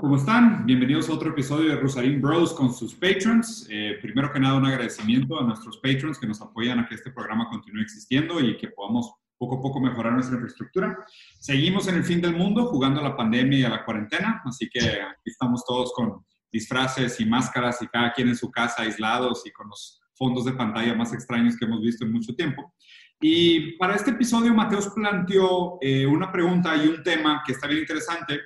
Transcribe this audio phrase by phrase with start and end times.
[0.00, 0.66] ¿Cómo están?
[0.66, 3.66] Bienvenidos a otro episodio de Rosarín Bros con sus patrons.
[3.70, 7.10] Eh, primero que nada, un agradecimiento a nuestros patrons que nos apoyan a que este
[7.10, 10.98] programa continúe existiendo y que podamos poco a poco mejorar nuestra infraestructura.
[11.38, 14.68] Seguimos en el fin del mundo jugando a la pandemia y a la cuarentena, así
[14.68, 19.46] que aquí estamos todos con disfraces y máscaras y cada quien en su casa aislados
[19.46, 22.74] y con los fondos de pantalla más extraños que hemos visto en mucho tiempo.
[23.20, 27.80] Y para este episodio, Mateos planteó eh, una pregunta y un tema que está bien
[27.80, 28.40] interesante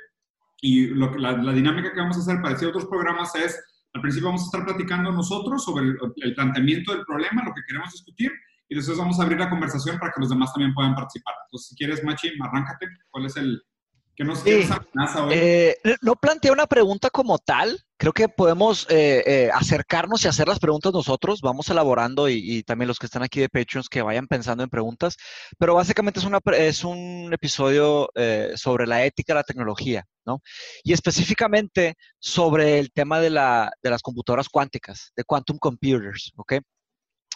[0.61, 3.59] y lo la, la, dinámica que vamos a hacer para otros programas es,
[3.95, 7.63] al principio vamos a estar platicando nosotros sobre el, el, planteamiento del problema, lo que
[7.67, 8.31] queremos discutir,
[8.69, 11.35] y después vamos a abrir la conversación para que los demás también puedan participar.
[11.47, 12.89] Entonces, si quieres, Machi, arráncate.
[13.11, 13.61] ¿Cuál es el...
[14.21, 14.69] ¿Qué nos sí.
[14.71, 15.33] amenaza hoy?
[15.35, 17.83] Eh, no planteé una pregunta como tal.
[17.97, 21.41] Creo que podemos eh, eh, acercarnos y hacer las preguntas nosotros.
[21.41, 24.69] Vamos elaborando y, y, también los que están aquí de Patreons que vayan pensando en
[24.69, 25.17] preguntas.
[25.59, 28.11] Pero básicamente es, una, es un episodio
[28.57, 30.05] sobre la ética de la tecnología.
[30.27, 30.43] ¿no?
[30.85, 36.57] Y específicamente sobre el tema de, la, de, las computadoras cuánticas, de quantum computers, ¿ok?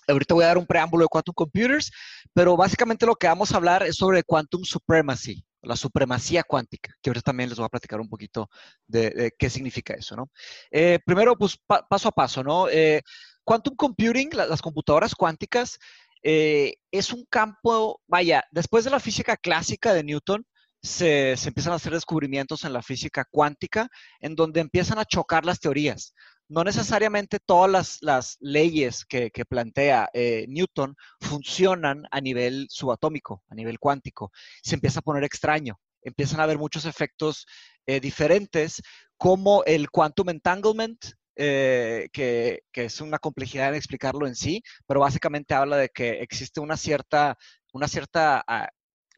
[0.06, 1.90] Ahorita voy a dar un preámbulo de quantum computers,
[2.34, 7.10] pero básicamente lo que vamos a hablar es sobre quantum supremacy, la supremacía cuántica, que
[7.10, 8.48] ahorita también les voy a platicar un poquito
[8.86, 10.30] de, de qué significa eso, ¿no?
[10.70, 12.68] Eh, primero, pues pa paso a paso, ¿no?
[12.68, 13.02] Eh,
[13.44, 15.78] quantum computing, la, las computadoras cuánticas,
[16.22, 20.46] eh, es un campo, vaya, después de la física clásica de Newton,
[20.84, 23.88] se, empiezan a hacer descubrimientos en la física cuántica,
[24.20, 26.14] en donde empiezan a chocar las teorías.
[26.48, 33.78] No necesariamente todas las, leyes que, plantea eh, Newton funcionan a nivel subatómico, a nivel
[33.78, 34.30] cuántico.
[34.62, 35.78] Se empieza a poner extraño.
[36.02, 37.46] Empiezan a haber muchos efectos
[37.86, 38.82] eh, diferentes,
[39.16, 40.98] como el quantum entanglement,
[41.36, 46.60] eh, que, es una complejidad en explicarlo en sí, pero básicamente habla de que existe
[46.60, 47.36] una cierta,
[47.72, 48.66] una cierta uh,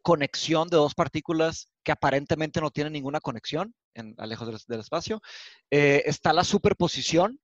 [0.01, 5.21] conexión de dos partículas que aparentemente no tienen ninguna conexión en, a lejos del, espacio.
[5.71, 7.39] Eh, está la superposición.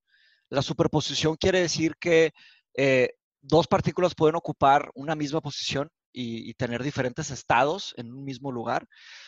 [0.50, 2.34] La superposición quiere decir que
[2.76, 8.52] eh, dos partículas pueden ocupar una misma posición y, tener diferentes estados en un mismo
[8.52, 8.86] lugar.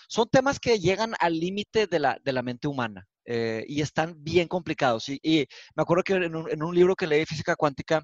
[0.10, 4.22] Son temas que llegan al límite de la, de la mente humana eh, y están
[4.22, 5.08] bien complicados.
[5.08, 8.04] Y, me acuerdo que en un, en un libro que leí física cuántica,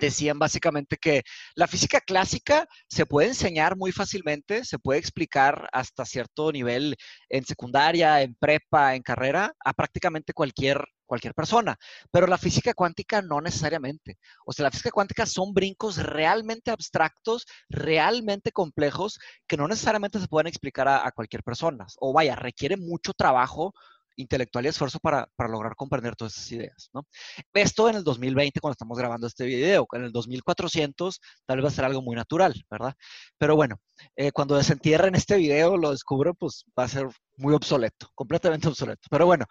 [0.00, 1.22] decían básicamente que
[1.54, 6.96] la física clásica se puede enseñar muy fácilmente, se puede explicar hasta cierto nivel
[7.28, 11.76] en secundaria, en prepa, en carrera, a prácticamente cualquier, cualquier persona,
[12.10, 14.18] pero la física cuántica no necesariamente.
[14.46, 20.28] O sea, la física cuántica son brincos realmente abstractos, realmente complejos, que no necesariamente se
[20.28, 21.86] pueden explicar a, a cualquier persona.
[21.98, 23.74] O vaya, requiere mucho trabajo
[24.16, 27.06] intelectual y esfuerzo para, para, lograr comprender todas esas ideas, ¿no?
[27.54, 31.68] Esto en el 2020, cuando estamos grabando este video, en el 2400 tal vez va
[31.68, 32.94] a ser algo muy natural, ¿verdad?
[33.38, 33.80] Pero bueno,
[34.16, 39.08] eh, cuando desentierren este video, lo descubro, pues va a ser muy obsoleto, completamente obsoleto.
[39.10, 39.46] Pero bueno,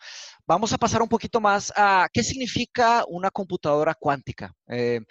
[0.46, 4.54] vamos a pasar un poquito más a qué significa una computadora cuántica.
[4.68, 5.02] Eh,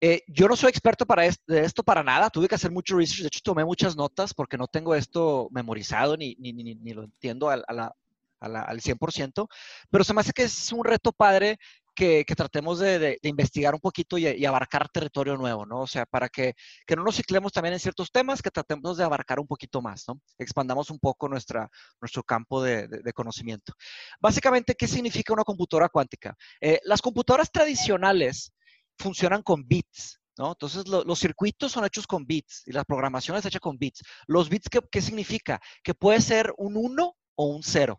[0.00, 2.96] eh, yo no soy experto para esto, de esto para nada, tuve que hacer mucho
[2.96, 6.92] research, de hecho tomé muchas notas porque no tengo esto memorizado ni, ni, ni, ni
[6.92, 7.96] lo entiendo a, a, la,
[8.40, 9.48] a la, al 100%,
[9.90, 11.58] pero se me hace que es un reto padre
[11.96, 15.80] que, que tratemos de, de, investigar un poquito y, abarcar territorio nuevo, ¿no?
[15.80, 16.54] O sea, para que,
[16.86, 20.04] que, no nos ciclemos también en ciertos temas, que tratemos de abarcar un poquito más,
[20.06, 20.20] ¿no?
[20.38, 21.68] Expandamos un poco nuestra,
[22.00, 23.72] nuestro campo de, de conocimiento.
[24.20, 26.36] Básicamente, ¿qué significa una computadora cuántica?
[26.60, 28.52] Eh, las computadoras tradicionales
[28.98, 30.48] funcionan con bits, ¿No?
[30.48, 34.02] Entonces, lo, los circuitos son hechos con bits y la programación es hecha con bits.
[34.26, 35.58] Los bits, ¿qué, qué significa?
[35.82, 37.98] Que puede ser un 1 o un 0.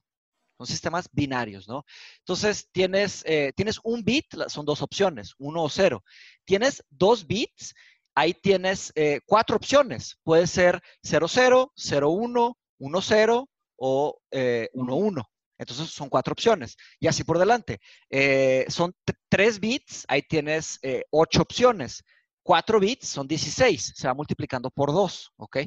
[0.57, 1.85] Son sistemas binarios, ¿no?
[2.19, 6.03] Entonces, tienes, eh, tienes un bit, son dos opciones, uno o cero.
[6.45, 7.73] Tienes dos bits,
[8.16, 10.17] ahí tienes eh, cuatro opciones.
[10.23, 13.29] Puede ser 00, 01, 10
[13.78, 15.22] o eh, 11.
[15.58, 16.76] Entonces, son cuatro opciones.
[16.99, 17.79] Y así por delante.
[18.09, 18.93] Eh, son
[19.29, 22.03] tres bits, ahí tienes eh, ocho opciones.
[22.43, 25.58] Cuatro bits son 16, se va multiplicando por dos, ¿ok?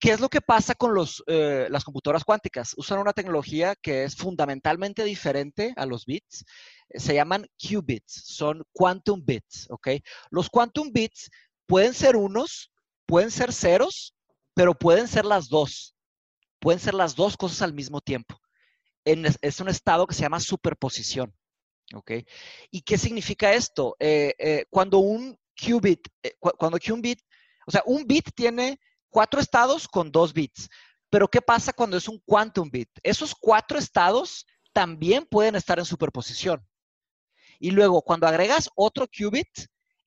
[0.00, 2.72] ¿Qué es lo que pasa con los, eh, las computadoras cuánticas?
[2.78, 6.46] Usan una tecnología que es fundamentalmente diferente a los bits.
[6.94, 9.88] Se llaman qubits, son quantum bits, ¿ok?
[10.30, 11.30] Los quantum bits
[11.66, 12.72] pueden ser unos,
[13.04, 14.14] pueden ser ceros,
[14.54, 15.94] pero pueden ser las dos.
[16.60, 18.40] Pueden ser las dos cosas al mismo tiempo.
[19.04, 21.34] Es un estado que se llama superposición,
[21.94, 22.12] ¿ok?
[22.70, 23.96] ¿Y qué significa esto?
[23.98, 27.20] Eh, eh, cuando un qubit, eh, cu cuando qubit
[27.66, 28.80] O sea, un bit tiene
[29.10, 30.68] cuatro estados con dos bits.
[31.10, 32.88] Pero ¿qué pasa cuando es un quantum bit?
[33.02, 36.64] Esos cuatro estados también pueden estar en superposición.
[37.58, 39.48] Y luego, cuando agregas otro qubit,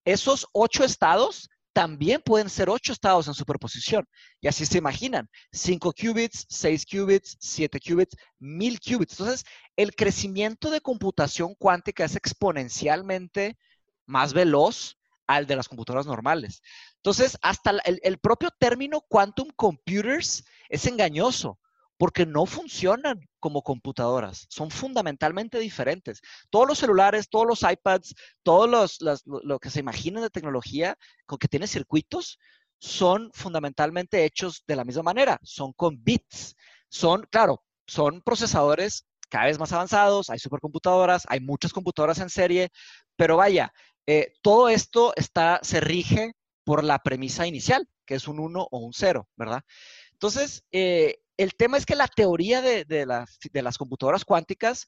[0.05, 4.05] esos ocho estados también pueden ser ocho estados en superposición.
[4.41, 9.19] Y así se imaginan, cinco qubits, seis qubits, siete qubits, mil qubits.
[9.19, 9.43] Entonces,
[9.75, 13.57] el crecimiento de computación cuántica es exponencialmente
[14.05, 14.97] más veloz
[15.27, 16.61] al de las computadoras normales.
[16.97, 21.59] Entonces, hasta el, propio término quantum computers es engañoso
[21.97, 26.21] porque no funcionan como computadoras, son fundamentalmente diferentes.
[26.49, 31.37] Todos los celulares, todos los iPads, todos los, lo que se imaginen de tecnología con
[31.37, 32.39] que tiene circuitos,
[32.79, 36.55] son fundamentalmente hechos de la misma manera, son con bits,
[36.89, 42.69] son, claro, son procesadores cada vez más avanzados, hay supercomputadoras, hay muchas computadoras en serie,
[43.15, 43.71] pero vaya,
[44.05, 46.33] eh, todo esto está, se rige
[46.63, 49.63] por la premisa inicial, que es un 1 o un 0, ¿verdad?
[50.11, 54.87] Entonces, eh, el tema es que la teoría de, las computadoras cuánticas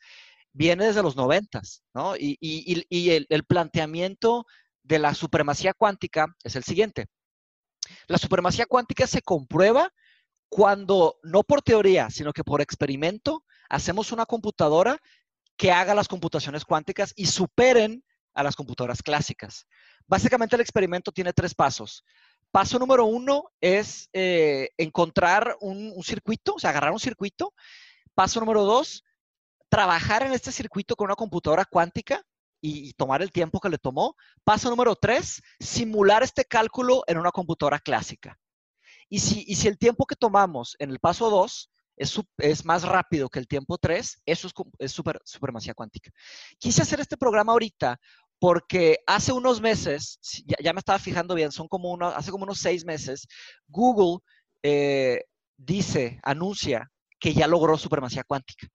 [0.53, 2.15] viene desde los noventas, ¿no?
[2.17, 2.37] Y,
[3.29, 4.45] el, planteamiento
[4.83, 7.07] de la supremacía cuántica es el siguiente.
[8.07, 9.91] La supremacía cuántica se comprueba
[10.47, 14.97] cuando, no por teoría, sino que por experimento, hacemos una computadora
[15.57, 18.03] que haga las computaciones cuánticas y superen
[18.35, 19.65] a las computadoras clásicas.
[20.05, 22.03] Básicamente el experimento tiene tres pasos.
[22.51, 27.53] Paso número uno es eh, encontrar un, circuito, o sea, agarrar un circuito.
[28.13, 29.03] Paso número dos,
[29.69, 32.21] trabajar en este circuito con una computadora cuántica
[32.61, 34.15] y, tomar el tiempo que le tomó.
[34.43, 38.37] Paso número tres, simular este cálculo en una computadora clásica.
[39.09, 43.39] Y si, si el tiempo que tomamos en el paso dos es, más rápido que
[43.39, 46.11] el tiempo 3, eso es, es super, supremacía cuántica.
[46.57, 47.99] Quise hacer este programa ahorita
[48.39, 52.59] porque hace unos meses, ya, me estaba fijando bien, son como unos, hace como unos
[52.59, 53.27] seis meses,
[53.67, 54.19] Google
[54.61, 55.23] eh,
[55.57, 58.67] dice, anuncia que ya logró supremacía cuántica.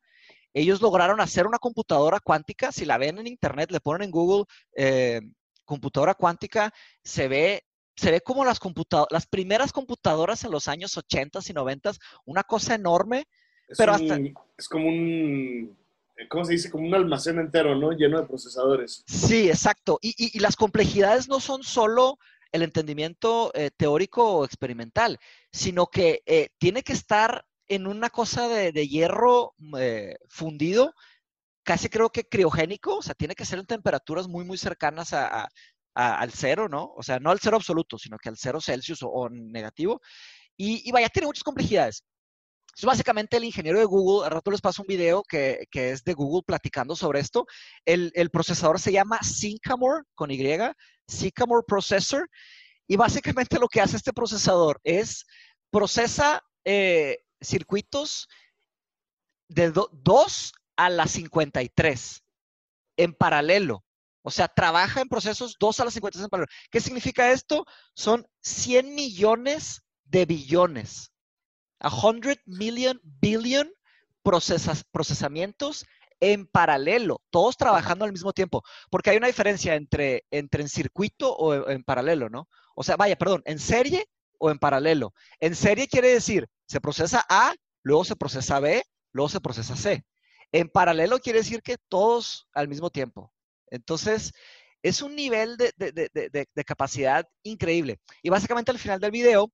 [0.53, 4.45] Ellos lograron hacer una computadora cuántica, si la ven en internet, le ponen en Google
[4.77, 5.21] eh,
[5.65, 6.73] computadora cuántica,
[7.05, 7.62] se ve,
[7.95, 8.59] se ve como las,
[9.11, 11.93] las primeras computadoras en los años 80 y 90,
[12.25, 13.27] una cosa enorme,
[13.77, 14.19] pero hasta...
[14.57, 15.79] Es como un
[16.29, 16.71] ¿cómo se dice?
[16.71, 17.93] Como un almacén entero, ¿no?
[17.93, 19.05] Lleno de procesadores.
[19.07, 19.99] Sí, exacto.
[20.03, 22.19] Y, las complejidades no son solo
[22.53, 25.19] el entendimiento eh, teórico o experimental,
[25.53, 30.93] sino que eh, tiene que estar en una cosa de, hierro eh, fundido,
[31.63, 36.33] casi creo que criogénico, o sea, tiene que ser en temperaturas muy, muy cercanas al
[36.33, 36.93] cero, ¿no?
[36.97, 40.01] O sea, no al cero absoluto, sino que al cero Celsius o, negativo.
[40.57, 42.05] Y, vaya, tiene muchas complejidades.
[42.77, 46.15] Es básicamente el ingeniero de Google, al rato les paso un video que, es de
[46.15, 47.47] Google platicando sobre esto.
[47.85, 50.41] El, procesador se llama Sycamore, con Y,
[51.07, 52.29] Sycamore Processor,
[52.87, 55.27] y básicamente lo que hace este procesador es
[55.71, 58.29] procesa eh, circuitos
[59.49, 62.25] de 2 a la 53
[62.97, 63.85] en paralelo.
[64.23, 66.53] O sea, trabaja en procesos 2 a la 53 en paralelo.
[66.71, 67.65] ¿Qué significa esto?
[67.95, 71.10] Son 100 millones de billones
[71.81, 73.71] a 100 million billion
[74.23, 75.87] procesamientos
[76.21, 81.35] en paralelo, todos trabajando al mismo tiempo, porque hay una diferencia entre, entre en circuito
[81.35, 82.49] o en, paralelo, ¿no?
[82.75, 84.06] O sea, vaya, perdón, en serie
[84.38, 85.14] o en paralelo.
[85.40, 90.05] En serie quiere decir, se procesa A, luego se procesa B, luego se procesa C.
[90.52, 93.33] En paralelo quiere decir que todos al mismo tiempo.
[93.69, 94.33] Entonces,
[94.83, 97.99] es un nivel de, de capacidad increíble.
[98.23, 99.50] Y básicamente al final del video,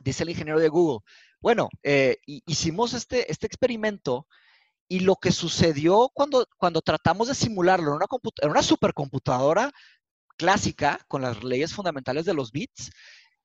[0.00, 1.00] dice el ingeniero de Google,
[1.40, 4.26] bueno, eh, hicimos este, este experimento
[4.88, 8.06] y lo que sucedió cuando, cuando tratamos de simularlo en una,
[8.40, 9.72] en una supercomputadora
[10.36, 12.90] clásica con las leyes fundamentales de los bits,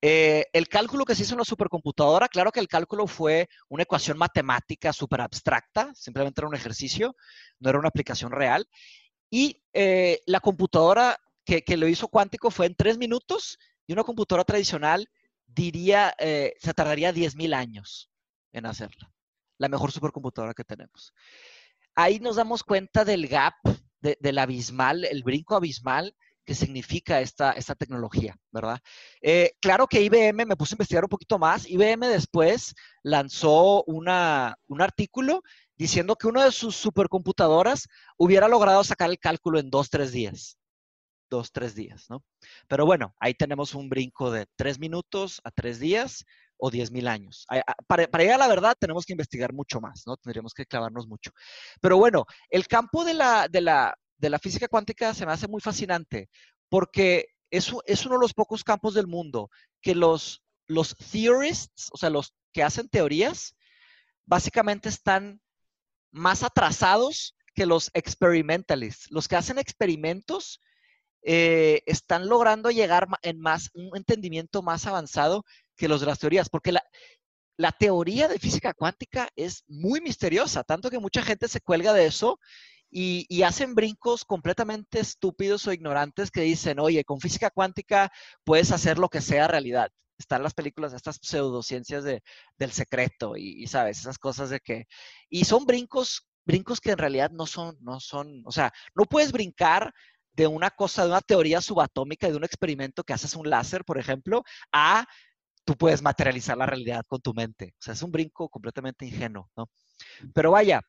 [0.06, 3.84] eh, el cálculo que se hizo en la supercomputadora, claro que el cálculo fue una
[3.84, 7.16] ecuación matemática súper abstracta, simplemente era un ejercicio,
[7.60, 8.68] no era una aplicación real.
[9.30, 13.58] Y eh, la computadora que, que, lo hizo cuántico fue en tres minutos
[13.88, 15.10] y una computadora tradicional
[15.54, 18.10] diría, eh, se tardaría 10.000 años
[18.52, 19.12] en hacerla.
[19.58, 21.14] La mejor supercomputadora que tenemos.
[21.96, 23.56] Ahí nos damos cuenta del gap,
[24.00, 28.80] del abismal, el brinco abismal que significa esta, esta tecnología, ¿verdad?
[29.22, 34.58] Eh, claro que IBM, me puse a investigar un poquito más, IBM después lanzó una,
[34.68, 35.42] un artículo
[35.78, 40.58] diciendo que una de sus supercomputadoras hubiera logrado sacar el cálculo en dos, tres días
[41.34, 42.24] dos, tres días, ¿no?
[42.68, 46.26] Pero bueno, ahí tenemos un brinco de tres minutos a tres días
[46.58, 47.46] o diez mil años.
[47.88, 50.16] Para, llegar a la verdad tenemos que investigar mucho más, ¿no?
[50.18, 51.32] Tendríamos que clavarnos mucho.
[51.82, 55.48] Pero bueno, el campo de la, de la, de la física cuántica se me hace
[55.48, 56.30] muy fascinante
[56.70, 59.50] porque es, es uno de los pocos campos del mundo
[59.82, 63.56] que los, los theorists, o sea, los que hacen teorías,
[64.26, 65.42] básicamente están
[66.12, 69.12] más atrasados que los experimentalists.
[69.12, 70.62] Los que hacen experimentos
[71.24, 75.44] eh, están logrando llegar en más, un entendimiento más avanzado
[75.76, 76.84] que los de las teorías, porque la,
[77.58, 82.06] la teoría de física cuántica es muy misteriosa, tanto que mucha gente se cuelga de
[82.06, 82.40] eso
[82.94, 88.12] y, hacen brincos completamente estúpidos o ignorantes que dicen, oye, con física cuántica
[88.44, 89.90] puedes hacer lo que sea realidad.
[90.20, 92.22] Están las películas, estas pseudociencias de,
[92.58, 94.86] del secreto y, sabes, esas cosas de que...
[95.28, 99.32] Y son brincos, brincos que en realidad no son, no son, o sea, no puedes
[99.32, 99.92] brincar
[100.34, 103.98] de una cosa, de una teoría subatómica, de un experimento que haces un láser, por
[103.98, 105.06] ejemplo, a
[105.66, 107.74] tú puedes materializar la realidad con tu mente.
[107.80, 109.70] O sea, es un brinco completamente ingenuo, ¿no?
[110.34, 110.82] Pero vaya,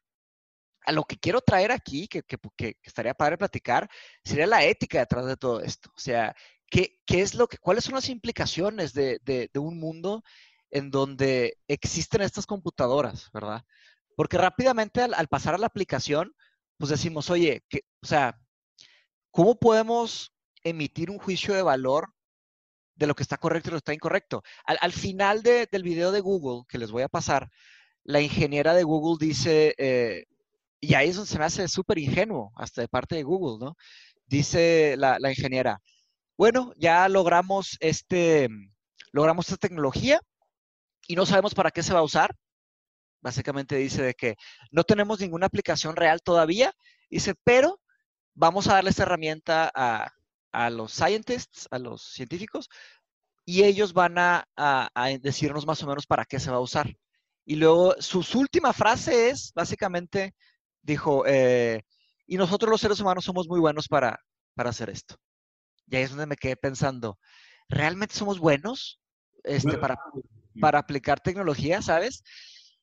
[0.86, 3.88] a lo que quiero traer aquí, que, que, estaría padre platicar,
[4.24, 5.90] sería la ética detrás de todo esto.
[5.96, 6.34] O sea,
[6.70, 10.22] ¿qué, qué es lo que, ¿cuáles son las implicaciones de, de, un mundo
[10.70, 13.64] en donde existen estas computadoras, verdad?
[14.16, 16.34] Porque rápidamente al, al pasar a la aplicación,
[16.76, 18.38] pues decimos, oye, que, o sea,
[19.34, 22.14] ¿cómo podemos emitir un juicio de valor
[22.94, 24.44] de lo que está correcto y lo que está incorrecto?
[24.64, 27.50] Al, al final de, del video de Google, que les voy a pasar,
[28.04, 30.26] la ingeniera de Google dice, eh,
[30.80, 33.76] y ahí es donde se me hace súper ingenuo, hasta de parte de Google, ¿no?
[34.26, 35.80] Dice la, ingeniera,
[36.38, 38.48] bueno, ya logramos, este,
[39.10, 40.20] logramos esta tecnología
[41.08, 42.36] y no sabemos para qué se va a usar.
[43.20, 44.36] Básicamente dice de que
[44.70, 46.72] no tenemos ninguna aplicación real todavía.
[47.10, 47.80] Dice, pero
[48.34, 52.68] vamos a darle esta herramienta a, los scientists, a los científicos,
[53.44, 56.96] y ellos van a, a, decirnos más o menos para qué se va a usar.
[57.44, 60.34] Y luego su última frase es básicamente,
[60.82, 61.82] dijo, eh,
[62.26, 64.18] y nosotros los seres humanos somos muy buenos para,
[64.54, 65.16] para hacer esto.
[65.86, 67.18] Y ahí es donde me quedé pensando,
[67.68, 69.00] ¿realmente somos buenos
[69.42, 69.98] este, para,
[70.60, 72.22] para aplicar tecnología, sabes?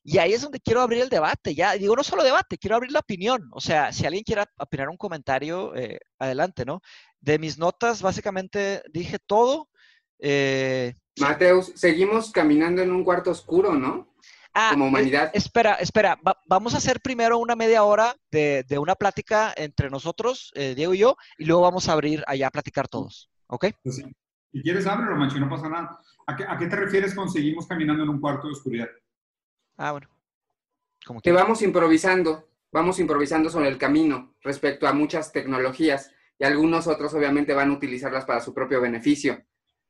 [0.04, 2.92] Y ahí es donde quiero abrir el debate, ya digo, no solo debate, quiero abrir
[2.92, 3.48] la opinión.
[3.52, 6.80] O sea, si alguien quiere opinar un comentario, eh, adelante, ¿no?
[7.20, 9.68] De mis notas, básicamente dije todo.
[10.18, 14.12] Eh, Mateus, seguimos caminando en un cuarto oscuro, ¿no?
[14.54, 15.30] Ah, como eh, humanidad.
[15.32, 20.74] espera, espera, vamos a hacer primero una media hora de, una plática entre nosotros, eh,
[20.74, 23.66] Diego y yo, y luego vamos a abrir allá a platicar todos, ¿ok?
[23.82, 24.02] Pues
[24.52, 25.98] si quieres, ábrelo, Mancho, no pasa nada.
[26.26, 28.88] ¿A qué, te refieres con seguimos caminando en un cuarto de oscuridad?
[29.76, 30.08] Ah, bueno.
[31.22, 37.14] que vamos improvisando, vamos improvisando sobre el camino respecto a muchas tecnologías y algunos otros
[37.14, 39.44] obviamente van a utilizarlas para su propio beneficio.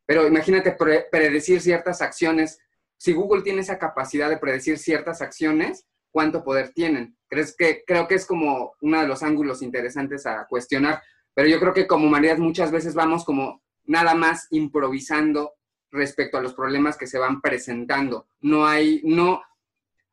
[0.07, 0.77] Pero imagínate
[1.11, 2.59] predecir ciertas acciones
[3.03, 7.17] si Google tiene esa capacidad de predecir ciertas acciones, ¿cuánto poder tienen?
[7.29, 11.03] ¿Crees que, creo que es como uno de los ángulos interesantes a cuestionar,
[11.35, 15.55] pero yo creo que como humanidad muchas veces vamos como nada más improvisando
[15.91, 18.29] respecto a los problemas que se van presentando.
[18.41, 19.43] No hay, no,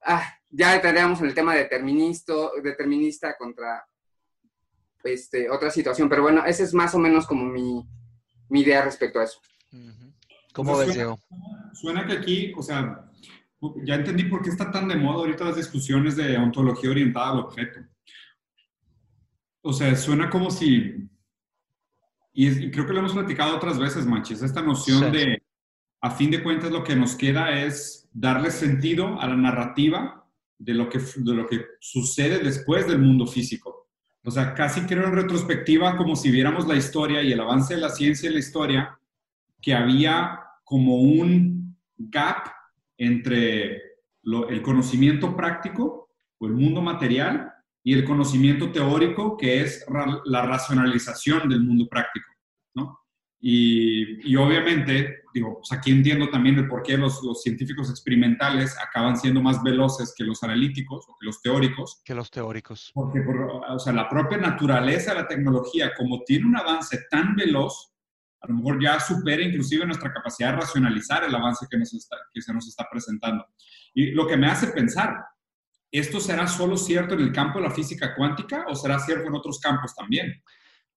[0.05, 3.85] ah, ya entraríamos en el tema determinista, determinista contra
[5.03, 7.85] este, otra situación, pero bueno, esa es más o menos como mi,
[8.51, 9.39] idea respecto a eso.
[10.53, 11.19] ¿Cómo ves, Diego?
[11.73, 13.09] Suena que aquí, o sea,
[13.83, 17.39] ya entendí por qué está tan de moda ahorita las discusiones de ontología orientada al
[17.39, 17.79] objeto.
[19.61, 21.09] O sea, suena como si,
[22.33, 25.41] y, creo que lo hemos platicado otras veces, Manches, esta noción de,
[26.01, 30.25] a fin de cuentas, lo que nos queda es darle sentido a la narrativa
[30.57, 30.99] de lo que,
[31.79, 33.87] sucede después del mundo físico.
[34.23, 37.81] O sea, casi creo en retrospectiva como si viéramos la historia y el avance de
[37.81, 38.99] la ciencia y la historia
[39.61, 42.49] que había como un gap
[42.97, 43.81] entre
[44.23, 47.51] el conocimiento práctico o el mundo material
[47.83, 49.85] y el conocimiento teórico, que es
[50.25, 52.27] la racionalización del mundo práctico,
[52.75, 52.99] ¿no?
[53.41, 59.17] Y, obviamente, digo, pues aquí entiendo también el por qué los, los, científicos experimentales acaban
[59.17, 62.01] siendo más veloces que los analíticos o que los teóricos.
[62.03, 62.91] Que los teóricos.
[62.93, 67.93] Porque, o sea, la propia naturaleza de la tecnología, como tiene un avance tan veloz,
[68.41, 72.17] a lo mejor ya supera inclusive nuestra capacidad de racionalizar el avance que, nos está,
[72.33, 73.45] que se nos está presentando.
[73.93, 75.25] Y lo que me hace pensar,
[75.91, 79.35] ¿esto será solo cierto en el campo de la física cuántica o será cierto en
[79.35, 80.41] otros campos también?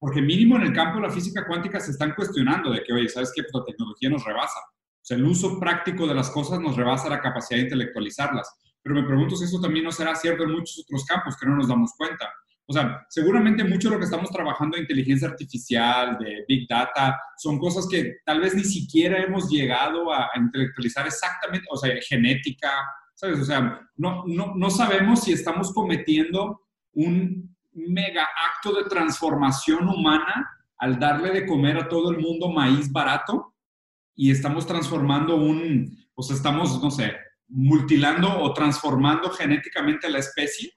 [0.03, 3.09] Porque mínimo en el campo de la física cuántica se están cuestionando de que, oye,
[3.09, 3.45] ¿sabes qué?
[3.45, 4.59] Pues la tecnología nos rebasa.
[4.59, 8.51] O sea, el uso práctico de las cosas nos rebasa la capacidad de intelectualizarlas.
[8.83, 11.55] Pero me pregunto si eso también no será cierto en muchos otros campos que no
[11.55, 12.29] nos damos cuenta.
[12.67, 17.17] O sea, seguramente mucho de lo que estamos trabajando de inteligencia artificial, de big data,
[17.37, 22.73] son cosas que tal vez ni siquiera hemos llegado a, intelectualizar exactamente, o sea, genética,
[23.15, 23.39] ¿sabes?
[23.39, 26.61] O sea, no, no, no sabemos si estamos cometiendo
[26.95, 30.49] un mega acto de transformación humana
[30.79, 33.55] al darle de comer a todo el mundo maíz barato
[34.15, 37.15] y estamos transformando un, pues estamos, no sé,
[37.49, 40.73] mutilando o transformando genéticamente la especie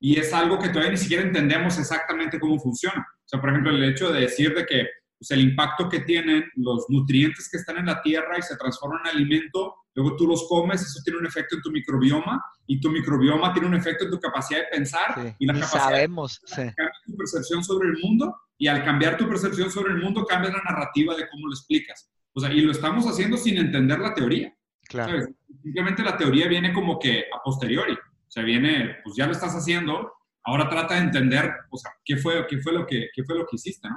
[0.00, 3.06] y es algo que todavía ni siquiera entendemos exactamente cómo funciona.
[3.10, 4.86] O sea, por ejemplo, el hecho de decir de que
[5.18, 9.02] pues, el impacto que tienen los nutrientes que están en la tierra y se transforman
[9.04, 12.90] en alimento, luego tú los comes, eso tiene un efecto en tu microbioma y tu
[12.90, 16.92] microbioma tiene un efecto en tu capacidad de pensar y la capacidad sabemos, de cambiar
[17.04, 20.62] tu percepción sobre el mundo y al cambiar tu percepción sobre el mundo cambias la
[20.62, 22.10] narrativa de cómo lo explicas.
[22.32, 24.54] O sea, y lo estamos haciendo sin entender la teoría.
[24.82, 25.26] Claro.
[25.62, 27.94] Simplemente la teoría viene como que a posteriori.
[27.94, 30.12] O sea, viene, pues ya lo estás haciendo,
[30.44, 33.46] ahora trata de entender, o sea, qué fue, qué fue, lo, que, qué fue lo
[33.46, 33.96] que hiciste, ¿no?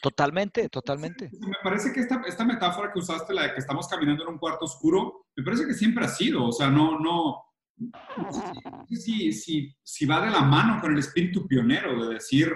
[0.00, 1.30] Totalmente, totalmente.
[1.40, 4.38] Me parece que esta, esta metáfora que usaste, la de que estamos caminando en un
[4.38, 7.42] cuarto oscuro, me parece que siempre ha sido, o sea, no, no,
[7.76, 12.52] no si, si, si va de la mano con el espíritu pionero de decir,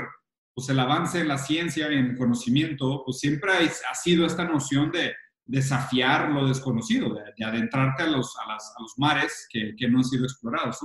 [0.54, 4.44] pues el avance en la ciencia y en el conocimiento, pues siempre ha, sido esta
[4.44, 9.74] noción de desafiar lo desconocido, de, adentrarte a los, a, las, a los mares que,
[9.76, 10.78] que, no han sido explorados.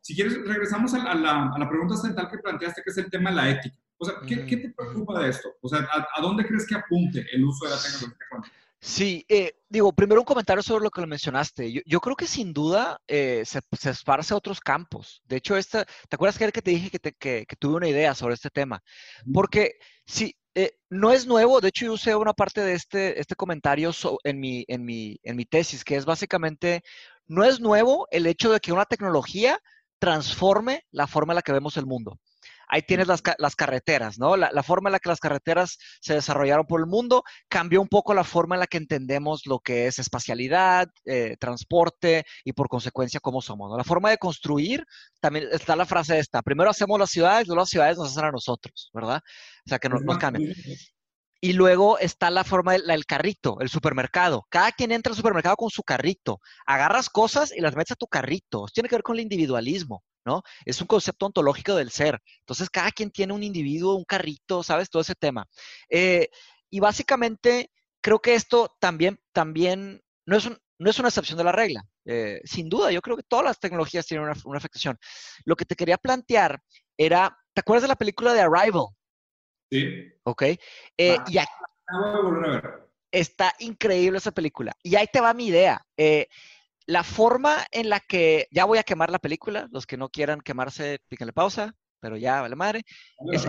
[0.00, 3.30] Si quieres, regresamos a la, a la, pregunta central que planteaste, que es el tema
[3.30, 3.76] de la ética.
[3.98, 5.48] O sea, ¿qué, ¿qué te preocupa de esto?
[5.60, 8.54] O sea, ¿a, dónde crees que apunte el uso de la tecnología cuántica?
[8.80, 11.72] Sí, eh, digo, primero un comentario sobre lo que lo mencionaste.
[11.72, 15.20] Yo, yo creo que sin duda eh, se, se, esparce a otros campos.
[15.24, 17.88] De hecho, esta, ¿te acuerdas que, que te dije que, te, que, que, tuve una
[17.88, 18.80] idea sobre este tema?
[19.34, 19.72] Porque
[20.06, 21.60] sí, eh, no es nuevo.
[21.60, 25.18] De hecho, yo usé una parte de este, este comentario so, en, mi, en, mi,
[25.24, 26.82] en mi tesis, que es básicamente,
[27.26, 29.58] no es nuevo el hecho de que una tecnología
[29.98, 32.20] transforme la forma en la que vemos el mundo
[32.68, 34.36] ahí tienes las, las carreteras, ¿no?
[34.36, 37.88] La, la, forma en la que las carreteras se desarrollaron por el mundo cambió un
[37.88, 42.68] poco la forma en la que entendemos lo que es espacialidad, eh, transporte y por
[42.68, 43.76] consecuencia cómo somos, ¿no?
[43.76, 44.84] La forma de construir,
[45.20, 48.30] también está la frase esta, primero hacemos las ciudades, luego las ciudades nos hacen a
[48.32, 49.22] nosotros, ¿verdad?
[49.66, 50.54] O sea, que nos, nos cambian.
[51.40, 54.46] Y luego está la forma del el carrito, el supermercado.
[54.50, 56.40] Cada quien entra al supermercado con su carrito.
[56.66, 58.66] Agarras cosas y las metes a tu carrito.
[58.74, 60.02] Tiene que ver con el individualismo.
[60.28, 60.42] ¿No?
[60.66, 62.20] Es un concepto ontológico del ser.
[62.40, 64.90] Entonces, cada quien tiene un individuo, un carrito, ¿sabes?
[64.90, 65.46] Todo ese tema.
[65.88, 66.28] Eh,
[66.70, 67.70] y básicamente,
[68.02, 71.82] creo que esto también, también no, es un, no es una excepción de la regla.
[72.04, 74.98] Eh, sin duda, yo creo que todas las tecnologías tienen una, una, afectación.
[75.44, 76.60] Lo que te quería plantear
[76.98, 78.88] era, ¿te acuerdas de la película de Arrival?
[79.70, 80.12] Sí.
[80.24, 80.42] Ok.
[80.42, 80.58] Eh,
[81.18, 81.50] ah, y aquí,
[83.10, 84.72] está increíble esa película.
[84.82, 85.80] Y ahí te va mi idea.
[85.96, 86.28] Eh,
[86.88, 90.40] la forma en la que, ya voy a quemar la película, los que no quieran
[90.40, 92.82] quemarse, píquenle pausa, pero ya vale madre.
[93.30, 93.42] Es,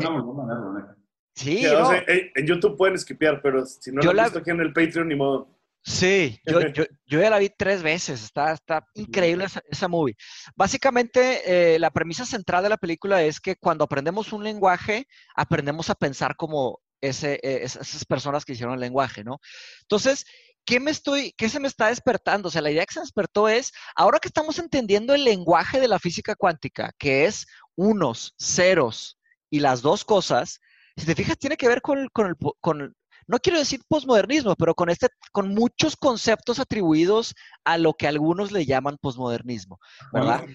[1.36, 1.91] sí, no.
[2.36, 5.08] en YouTube pueden esquipear, pero si no yo la he visto aquí en el Patreon,
[5.08, 5.58] ni modo.
[5.82, 10.17] Sí, yo, yo, yo, ya la vi tres veces, está, está increíble esa, esa movie.
[10.58, 15.89] Básicamente, eh, la premisa central de la película es que cuando aprendemos un lenguaje, aprendemos
[15.89, 19.39] a pensar como ese, eh, esas personas que hicieron el lenguaje, ¿no?
[19.82, 20.25] Entonces,
[20.69, 22.47] ¿qué me estoy, qué se me está despertando?
[22.47, 25.88] O sea, la idea que se despertó es, ahora que estamos entendiendo el lenguaje de
[25.88, 29.17] la física cuántica, que es unos, ceros
[29.49, 30.60] y las dos cosas,
[30.95, 34.75] si te fijas, tiene que ver con, con, el, con no quiero decir posmodernismo, pero
[34.75, 39.79] con, este, con muchos conceptos atribuidos a lo que algunos le llaman posmodernismo,
[40.13, 40.45] ¿verdad?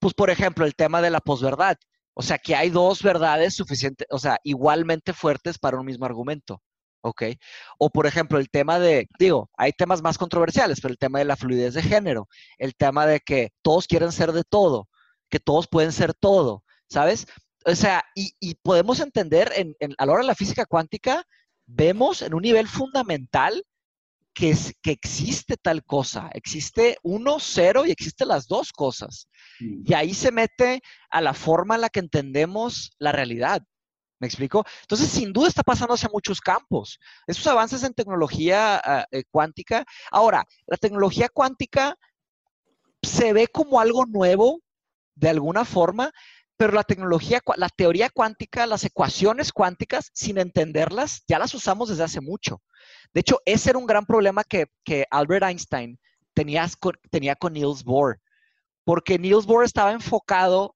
[0.00, 1.76] Pues, por ejemplo, el tema de la posverdad.
[2.14, 6.60] O sea, que hay dos verdades suficientes, o sea, igualmente fuertes para un mismo argumento.
[7.04, 7.22] ¿Ok?
[7.78, 11.26] O por ejemplo, el tema de, digo, hay temas más controversiales, pero el tema de
[11.26, 14.88] la fluidez de género, el tema de que todos quieren ser de todo,
[15.28, 17.26] que todos pueden ser todo, ¿sabes?
[17.66, 21.24] O sea, y, y podemos entender en, en, a la hora de la física cuántica,
[21.66, 23.62] vemos en un nivel fundamental
[24.32, 29.28] que, es, que existe tal cosa, existe uno, cero y existen las dos cosas.
[29.60, 33.62] Y ahí se mete a la forma en la que entendemos la realidad.
[34.24, 34.64] ¿Me explico?
[34.80, 36.98] Entonces, sin duda está pasando hacia muchos campos.
[37.26, 39.84] Esos avances en tecnología uh, eh, cuántica.
[40.10, 41.94] Ahora, la tecnología cuántica
[43.02, 44.62] se ve como algo nuevo
[45.14, 46.10] de alguna forma,
[46.56, 52.04] pero la tecnología, la teoría cuántica, las ecuaciones cuánticas, sin entenderlas, ya las usamos desde
[52.04, 52.62] hace mucho.
[53.12, 56.00] De hecho, ese era un gran problema que, que Albert Einstein
[56.32, 56.66] tenía
[57.10, 58.22] tenía con Niels Bohr,
[58.84, 60.73] porque Niels Bohr estaba enfocado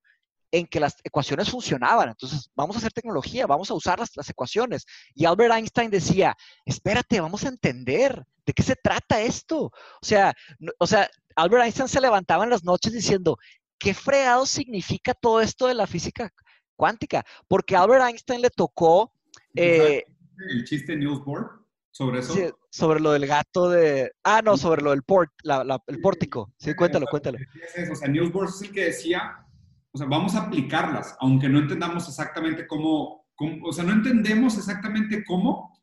[0.50, 2.08] en que las ecuaciones funcionaban.
[2.08, 4.86] Entonces, vamos a hacer tecnología, vamos a usar las, las, ecuaciones.
[5.14, 9.64] Y Albert Einstein decía, espérate, vamos a entender de qué se trata esto.
[9.64, 13.38] O sea, no, o sea, Albert Einstein se levantaba en las noches diciendo,
[13.78, 16.32] ¿qué fregado significa todo esto de la física
[16.76, 17.24] cuántica?
[17.46, 19.12] Porque a Albert Einstein le tocó...
[19.54, 20.04] Eh,
[20.50, 21.64] ¿El chiste de Niels Bohr?
[21.90, 22.32] ¿Sobre eso?
[22.32, 24.12] Sí, sobre lo del gato de...
[24.22, 26.52] Ah, no, sobre lo del port, la, la, el pórtico.
[26.58, 27.38] Sí, cuéntalo, cuéntalo.
[27.76, 29.44] Es o sea, Niels Bohr es el que decía,
[29.92, 33.26] o sea, vamos a aplicarlas, aunque no entendamos exactamente cómo,
[33.62, 35.78] o sea, no entendemos exactamente cómo,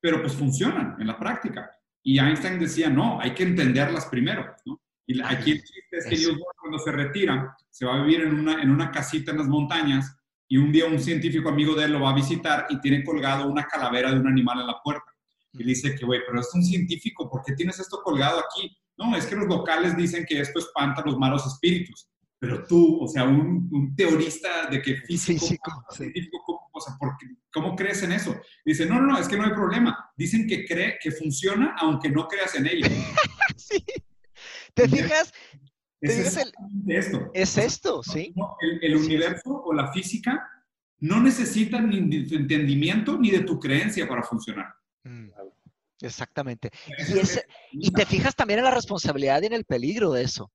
[0.00, 1.70] pero pues funcionan en la práctica.
[2.02, 4.80] Y Einstein decía, no, hay que entenderlas primero, ¿no?
[5.06, 8.34] Y aquí el chiste es que Newton cuando se retira, se va a vivir en
[8.34, 10.14] una, en una casita en las montañas
[10.46, 13.48] y un día un científico amigo de él lo va a visitar y tiene colgado
[13.48, 15.14] una calavera de un animal en la puerta.
[15.54, 18.76] Y le dice que, güey, pero es un científico, ¿por qué tienes esto colgado aquí?
[18.98, 22.08] No, es que los locales dicen que esto espanta a los malos espíritus.
[22.40, 26.94] Pero tú, o sea, un, teorista de que físico, físico, científico, ¿cómo, o sea,
[27.52, 28.36] ¿cómo crees en eso?
[28.64, 30.12] Dice, no, no, no, es que no hay problema.
[30.16, 32.86] Dicen que cree que funciona aunque no creas en ello.
[33.56, 33.84] sí.
[34.74, 35.32] ¿Te fijas?
[36.00, 36.36] Es,
[36.86, 37.30] esto.
[37.34, 38.32] es esto, ¿sí?
[38.82, 40.48] El, universo o la física
[41.00, 44.66] no necesitan ni de tu entendimiento ni de tu creencia para funcionar.
[45.02, 45.30] Mm,
[46.00, 46.70] exactamente.
[47.72, 50.52] Y, te fijas también en la responsabilidad y en el peligro de eso.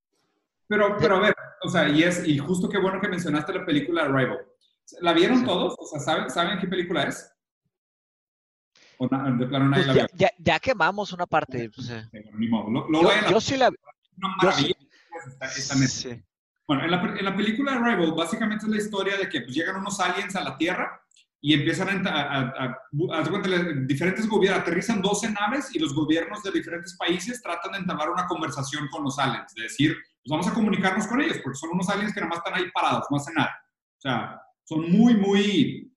[0.67, 3.65] Pero, pero a ver, o sea, y, es, y justo qué bueno que mencionaste la
[3.65, 4.39] película Arrival.
[5.01, 5.75] ¿La vieron todos?
[5.77, 7.29] O sea, ¿saben, ¿saben qué película es?
[8.97, 11.69] ¿O de plano nadie pues la ya, ya, quemamos una parte.
[11.73, 12.07] Pues, eh.
[13.29, 14.75] yo, sí la, una maravilla.
[16.67, 19.77] Bueno, en la, en la, película Arrival, básicamente es la historia de que pues, llegan
[19.77, 21.01] unos aliens a la Tierra
[21.41, 22.79] y empiezan a, a, a,
[23.85, 28.25] diferentes gobiernos, aterrizan 12 naves y los gobiernos de diferentes países tratan de entablar una
[28.27, 31.89] conversación con los aliens, de decir, pues vamos a comunicarnos con ellos, porque son unos
[31.89, 33.51] aliens que nada más están ahí parados, no hacen nada.
[33.97, 35.93] O sea, son muy, muy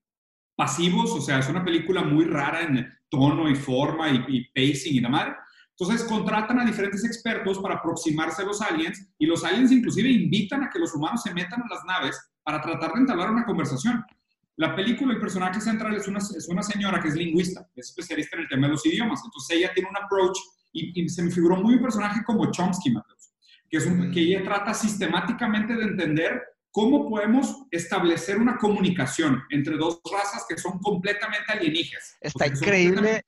[0.55, 4.95] pasivos, o sea, es una película muy rara en tono y forma y, y pacing
[4.95, 5.35] y nada más.
[5.79, 10.63] Entonces contratan a diferentes expertos para aproximarse a los aliens y los aliens inclusive invitan
[10.63, 14.03] a que los humanos se metan a las naves para tratar de entablar una conversación.
[14.57, 18.35] La película, el personaje central es una, es una señora que es lingüista, es especialista
[18.35, 19.21] en el tema de los idiomas.
[19.23, 20.37] Entonces ella tiene un approach
[20.73, 23.16] y, se me figuró muy un personaje como Chomsky, Mateus,
[23.69, 29.77] que, es un, que ella trata sistemáticamente de entender cómo podemos establecer una comunicación entre
[29.77, 32.17] dos razas que son completamente alienígenas.
[32.21, 33.23] Está increíble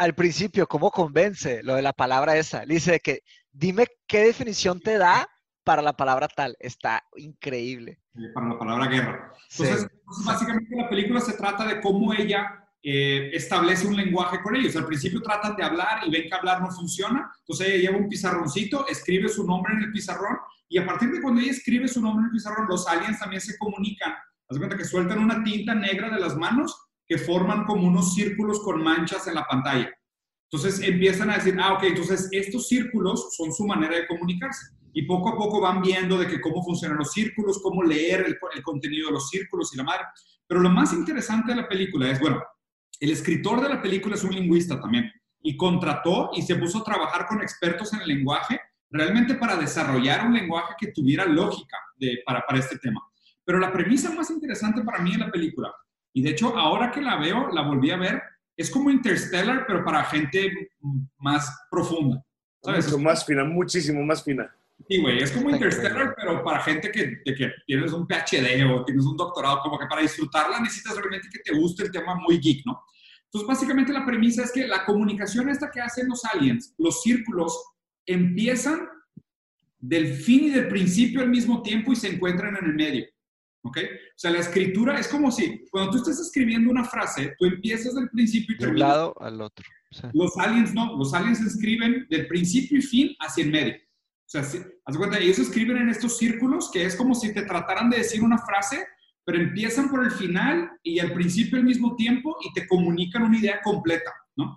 [0.00, 2.64] al principio, ¿cómo convence lo de la palabra esa?
[2.64, 3.20] Le dice que
[3.52, 5.28] dime qué definición te da
[5.62, 6.56] para la palabra tal.
[6.58, 8.00] Está increíble.
[8.34, 9.32] Para la palabra guerra.
[9.50, 9.86] Entonces,
[10.24, 14.74] básicamente la película se trata de cómo ella eh, establece un lenguaje con ellos.
[14.76, 17.30] Al principio tratan de hablar y ven que hablar no funciona.
[17.40, 20.38] Entonces ella lleva un pizarroncito, escribe su nombre en el pizarrón
[20.68, 23.40] y a partir de cuando ella escribe su nombre en el pizarrón, los aliens también
[23.40, 24.12] se comunican.
[24.48, 28.60] Haz cuenta que sueltan una tinta negra de las manos que forman como unos círculos
[28.60, 29.90] con manchas en la pantalla.
[30.52, 34.74] Entonces empiezan a decir, ah, ok, entonces estos círculos son su manera de comunicarse.
[34.92, 38.62] Y poco a poco van viendo de que cómo funcionan los círculos, cómo leer el,
[38.62, 40.04] contenido de los círculos y la madre.
[40.46, 42.42] Pero lo más interesante de la película es, bueno,
[43.00, 45.10] el escritor de la película es un lingüista también
[45.42, 48.60] y contrató y se puso a trabajar con expertos en el lenguaje
[48.90, 51.78] realmente para desarrollar un lenguaje que tuviera lógica
[52.24, 53.00] para, para este tema.
[53.44, 55.72] Pero la premisa más interesante para mí en la película
[56.12, 58.22] y de hecho, ahora que la veo, la volví a ver,
[58.56, 60.70] es como Interstellar, pero para gente
[61.18, 62.24] más profunda.
[62.62, 62.96] ¿sabes?
[62.98, 64.54] más fina, muchísimo más fina.
[64.88, 68.84] Sí, güey, es como Interstellar, pero para gente que, de que tienes un PhD o
[68.84, 72.38] tienes un doctorado, como que para disfrutarla necesitas realmente que te guste el tema muy
[72.38, 72.82] geek, ¿no?
[73.24, 77.56] Entonces, básicamente la premisa es que la comunicación esta que hacen los aliens, los círculos,
[78.04, 78.88] empiezan
[79.78, 83.06] del fin y del principio al mismo tiempo y se encuentran en el medio.
[83.62, 83.78] ¿Ok?
[83.78, 87.94] O sea, la escritura es como si, cuando tú estás escribiendo una frase, tú empiezas
[87.94, 88.80] del principio y terminas.
[88.80, 89.64] De un lado al otro.
[90.12, 93.74] Los aliens no, los aliens escriben del principio y fin hacia el medio.
[94.32, 97.90] O sea, haz cuenta, ellos escriben en estos círculos que es como si te trataran
[97.90, 98.86] de decir una frase,
[99.24, 103.38] pero empiezan por el final y al principio al mismo tiempo y te comunican una
[103.38, 104.56] idea completa, ¿no?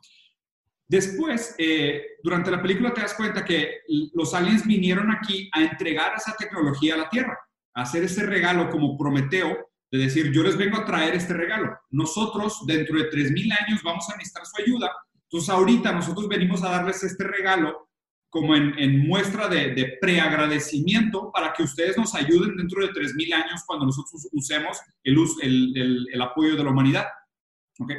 [0.88, 3.80] Después, eh, durante la película te das cuenta que
[4.14, 7.40] los aliens vinieron aquí a entregar esa tecnología a la Tierra
[7.74, 11.78] hacer ese regalo como Prometeo, de decir, yo les vengo a traer este regalo.
[11.92, 14.92] Nosotros, dentro de 3.000 años, vamos a necesitar su ayuda.
[15.24, 17.90] Entonces, ahorita nosotros venimos a darles este regalo
[18.34, 23.86] como en, muestra de, preagradecimiento para que ustedes nos ayuden dentro de 3.000 años cuando
[23.86, 27.06] nosotros usemos el, el, el, apoyo de la humanidad.
[27.78, 27.98] ¿Okay?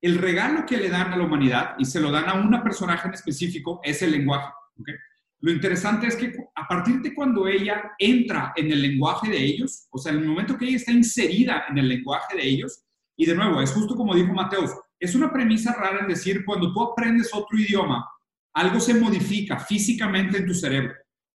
[0.00, 3.08] El regalo que le dan a la humanidad y se lo dan a una personaje
[3.08, 4.50] en específico es el lenguaje.
[4.80, 4.94] ¿okay?
[5.40, 9.86] Lo interesante es que a partir de cuando ella entra en el lenguaje de ellos,
[9.90, 12.84] o sea, en el momento que ella está inserida en el lenguaje de ellos,
[13.18, 16.72] y de nuevo, es justo como dijo Mateus, es una premisa rara en decir, cuando
[16.72, 18.08] tú aprendes otro idioma,
[18.54, 20.94] algo se modifica físicamente en tu cerebro.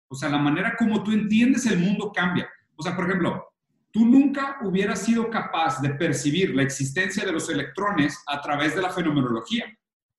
[0.10, 2.49] O sea, la manera como tú entiendes el mundo cambia.
[2.75, 3.45] O sea, por ejemplo,
[3.91, 8.82] tú nunca hubieras sido capaz de percibir la existencia de los electrones a través de
[8.82, 9.65] la fenomenología.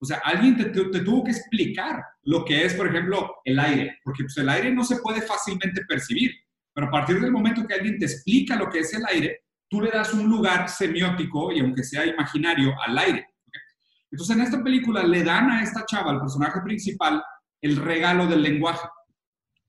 [0.01, 4.23] O sea, alguien te, tuvo que explicar lo que es, por ejemplo, el aire, porque
[4.23, 6.31] pues, el aire no se puede fácilmente percibir,
[6.73, 9.81] pero a partir del momento que alguien te explica lo que es el aire, tú
[9.81, 13.27] le das un lugar semiótico y aunque sea imaginario al aire.
[14.11, 17.21] Entonces en esta película le dan a esta chava, al personaje principal,
[17.61, 18.87] el regalo del lenguaje.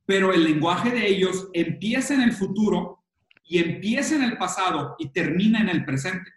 [0.07, 3.05] Pero el lenguaje de ellos empieza en el futuro
[3.45, 6.31] y empieza en el pasado y termina en el presente.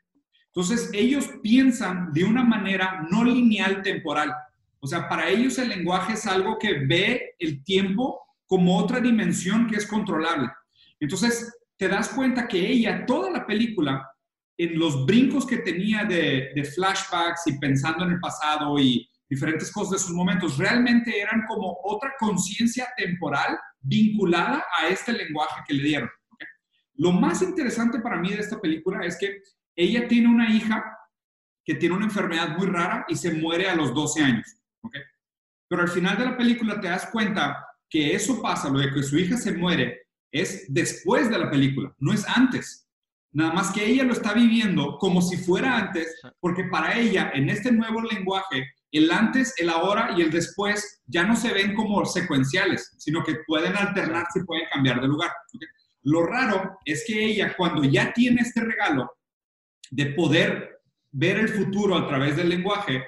[0.48, 4.34] Entonces ellos piensan de una manera no lineal temporal.
[4.80, 9.68] O sea, para ellos el lenguaje es algo que ve el tiempo como otra dimensión
[9.68, 10.50] que es controlable.
[11.00, 14.12] Entonces, te das cuenta que ella, toda la película,
[14.58, 19.92] en los brincos que tenía de, flashbacks y pensando en el pasado y diferentes cosas
[19.92, 25.84] de sus momentos, realmente eran como otra conciencia temporal vinculada a este lenguaje que le
[25.84, 26.10] dieron.
[26.96, 29.42] Lo más interesante para mí de esta película es que
[29.76, 30.84] ella tiene una hija
[31.66, 34.58] que tiene una enfermedad muy rara y se muere a los 12 años.
[35.68, 39.02] Pero al final de la película te das cuenta que eso pasa, lo de que
[39.02, 42.83] su hija se muere, es después de la película, no es antes.
[43.34, 47.50] Nada más que ella lo está viviendo como si fuera antes, porque para ella, en
[47.50, 52.06] este nuevo lenguaje, el antes, el ahora y el después ya no se ven como
[52.06, 55.32] secuenciales, sino que pueden alternarse y pueden cambiar de lugar.
[56.04, 59.12] Lo raro es que ella, cuando ya tiene este regalo
[59.89, 63.04] de poder ver el futuro a través del lenguaje,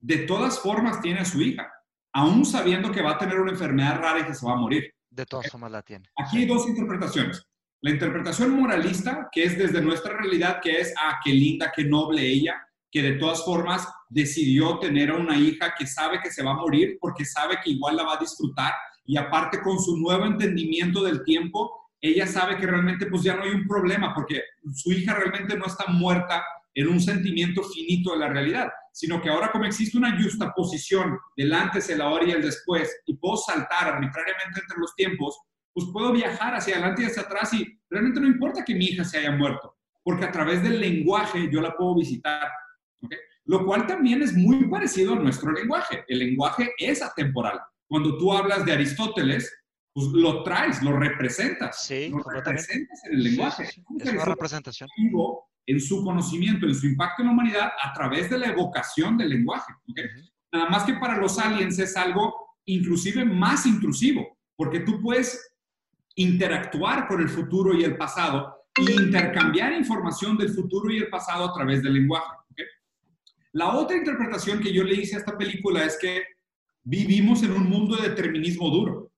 [0.00, 1.70] de todas formas tiene a su hija,
[2.12, 4.92] aún sabiendo que va a tener una enfermedad rara y que se va a morir.
[5.10, 6.08] De todas formas la tiene.
[6.16, 7.44] Aquí hay dos interpretaciones.
[7.80, 12.26] La interpretación moralista, que es desde nuestra realidad, que es, ah, qué linda, qué noble
[12.26, 12.60] ella,
[12.90, 16.56] que de todas formas decidió tener a una hija que sabe que se va a
[16.56, 18.72] morir porque sabe que igual la va a disfrutar
[19.04, 23.44] y aparte con su nuevo entendimiento del tiempo, ella sabe que realmente pues ya no
[23.44, 24.42] hay un problema porque
[24.74, 29.30] su hija realmente no está muerta en un sentimiento finito de la realidad, sino que
[29.30, 33.36] ahora como existe una justa posición del antes, el ahora y el después, y puedo
[33.36, 35.38] saltar arbitrariamente entre los tiempos,
[35.78, 39.04] pues puedo viajar hacia adelante y hacia atrás y realmente no importa que mi hija
[39.04, 42.48] se haya muerto, porque a través del lenguaje yo la puedo visitar.
[43.44, 46.04] Lo cual también es muy parecido a nuestro lenguaje.
[46.08, 47.60] El lenguaje es atemporal.
[47.88, 49.50] Cuando tú hablas de Aristóteles,
[49.94, 51.86] pues lo traes, lo representas.
[51.86, 53.62] Sí, lo representas en el lenguaje.
[53.64, 54.88] Es una representación
[55.66, 59.28] en su conocimiento, en su impacto en la humanidad a través de la evocación del
[59.28, 59.72] lenguaje.
[60.50, 65.56] Nada más que para los aliens es algo inclusive más intrusivo, porque tú puedes
[66.18, 71.46] interactuar con el futuro y el pasado e intercambiar información del futuro y el pasado
[71.46, 72.36] a través del lenguaje.
[73.52, 76.22] La otra interpretación que yo le hice a esta película es que
[76.82, 79.10] vivimos en un mundo de determinismo duro.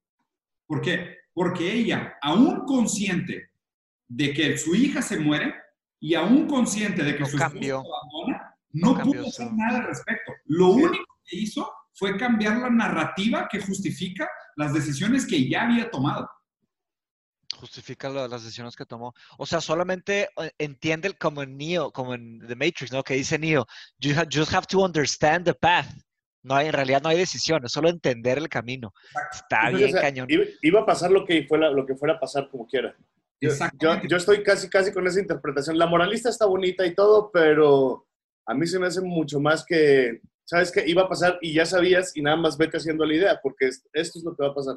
[0.67, 1.19] ¿Por qué?
[1.33, 3.51] Porque ella, aún consciente
[4.09, 5.55] de que su hija se muere,
[6.01, 7.81] y aún consciente de que su cambió.
[7.81, 10.33] abandona, no, pudo hacer nada al respecto.
[10.47, 15.91] Lo único que hizo fue cambiar la narrativa que justifica las decisiones que ya había
[15.91, 16.29] tomado.
[17.61, 19.15] Justifica las decisiones que tomó.
[19.37, 23.03] O sea, solamente eh, entiende como en Neo, como en The Matrix, ¿no?
[23.03, 23.67] Que dice Neo,
[23.99, 25.87] you just have to understand the path.
[26.43, 28.95] No hay, en realidad no hay decisiones, solo entender el camino.
[29.31, 30.27] Está bien, cañón.
[30.63, 32.97] Iba, a pasar lo que, fuera, lo que fuera a pasar como quiera.
[33.41, 35.79] Yo, estoy casi, casi con esa interpretación.
[35.79, 38.07] La moralista está bonita y todo, pero
[38.47, 40.85] a mí se me hace mucho más que, ¿sabes qué?
[40.87, 44.19] Iba a pasar y ya sabías y nada más vete haciendo la idea, porque esto
[44.19, 44.77] es lo que va a pasar.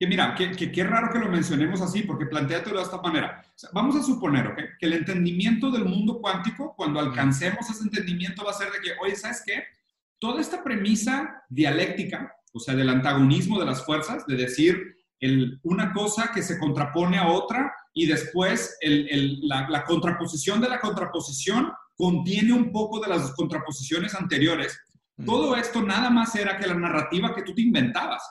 [0.00, 3.44] Que mira, qué raro que lo mencionemos así, porque planteatelo de esta manera.
[3.74, 8.54] vamos a suponer que el entendimiento del mundo cuántico, cuando alcancemos ese entendimiento, va a
[8.54, 9.62] ser de que, oye, ¿sabes qué?
[10.18, 15.92] Toda esta premisa dialéctica, o sea, del antagonismo de las fuerzas, de decir el, una
[15.92, 22.72] cosa que se contrapone a otra, y después la, contraposición de la contraposición contiene un
[22.72, 24.78] poco de las contraposiciones anteriores.
[25.18, 25.26] Mm.
[25.26, 28.22] Todo esto nada más era que la narrativa que tú te inventabas,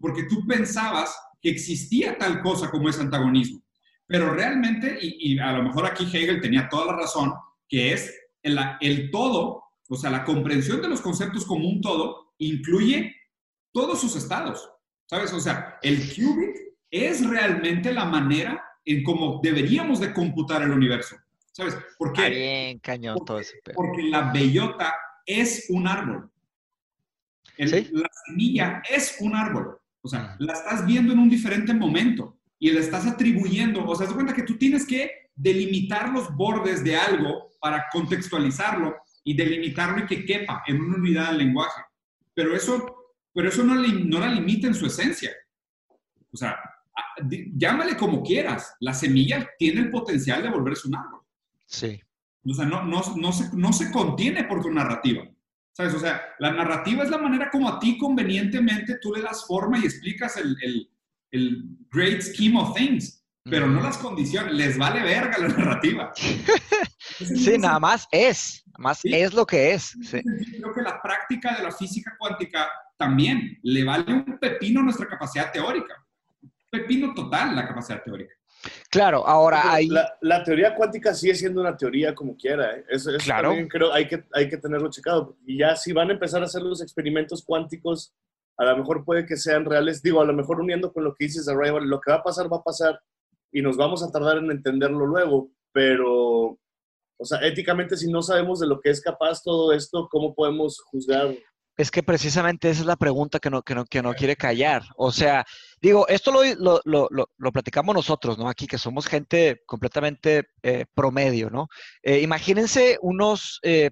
[0.00, 3.62] porque tú pensabas que existía tal cosa como ese antagonismo.
[4.06, 7.34] Pero realmente, y, a lo mejor aquí Hegel tenía toda la razón,
[7.68, 12.32] que es el, el todo, o sea, la comprensión de los conceptos como un todo,
[12.38, 13.14] incluye
[13.72, 14.70] todos sus estados,
[15.06, 15.32] ¿sabes?
[15.32, 16.56] O sea, el qubit
[16.90, 21.16] es realmente la manera en cómo deberíamos de computar el universo.
[21.52, 21.76] ¿Sabes?
[21.98, 22.30] ¿Por qué?
[22.30, 24.94] bien, cañón porque, todo ese Porque la bellota
[25.26, 26.30] es un árbol.
[27.56, 29.78] La semilla es un árbol.
[30.08, 33.84] O sea, la estás viendo en un diferente momento y le estás atribuyendo.
[33.84, 38.96] O sea, te cuenta que tú tienes que delimitar los bordes de algo para contextualizarlo
[39.22, 41.82] y delimitarlo y que quepa en una unidad del lenguaje.
[42.32, 45.30] Pero eso, pero eso no, no la limita en su esencia.
[46.32, 46.58] O sea,
[47.54, 51.20] llámale como quieras, la semilla tiene el potencial de volverse un árbol.
[51.66, 52.00] Sí.
[52.46, 55.28] O sea, no, no, no, se, no se contiene por tu narrativa.
[55.78, 55.94] ¿Sabes?
[55.94, 59.78] O sea, la narrativa es la manera como a ti convenientemente tú le das forma
[59.78, 60.90] y explicas el, el,
[61.30, 61.62] el
[61.92, 63.24] great scheme of things.
[63.44, 66.12] pero no las condiciones, les vale verga la narrativa.
[67.20, 69.96] sí, nada más es, más es lo que es.
[70.10, 75.52] Creo que la práctica de la física cuántica también le vale un pepino nuestra capacidad
[75.52, 75.94] teórica.
[76.72, 78.34] Pepino total la capacidad teórica.
[78.90, 79.88] Claro, ahora hay...
[80.20, 82.76] La, teoría cuántica sigue siendo una teoría como quiera.
[82.76, 82.84] ¿eh?
[82.88, 83.50] Eso, claro.
[83.50, 85.36] también creo hay que, hay que tenerlo checado.
[85.46, 88.14] Y ya si van a empezar a hacer los experimentos cuánticos,
[88.56, 90.02] a lo mejor puede que sean reales.
[90.02, 92.22] Digo, a lo mejor uniendo con lo que dices de Arrival, lo que va a
[92.22, 93.00] pasar, va a pasar
[93.52, 95.50] y nos vamos a tardar en entenderlo luego.
[95.72, 96.58] Pero,
[97.16, 100.80] o sea, éticamente, si no sabemos de lo que es capaz todo esto, ¿cómo podemos
[100.90, 101.34] juzgar?
[101.76, 104.82] Es que precisamente esa es la pregunta que no, que no, que no quiere callar.
[104.96, 105.46] O sea,
[105.80, 108.48] digo, esto lo, lo, lo, platicamos nosotros, ¿no?
[108.48, 111.68] Aquí, que somos gente completamente eh, promedio, ¿no?
[112.02, 113.90] Eh, imagínense unos eh,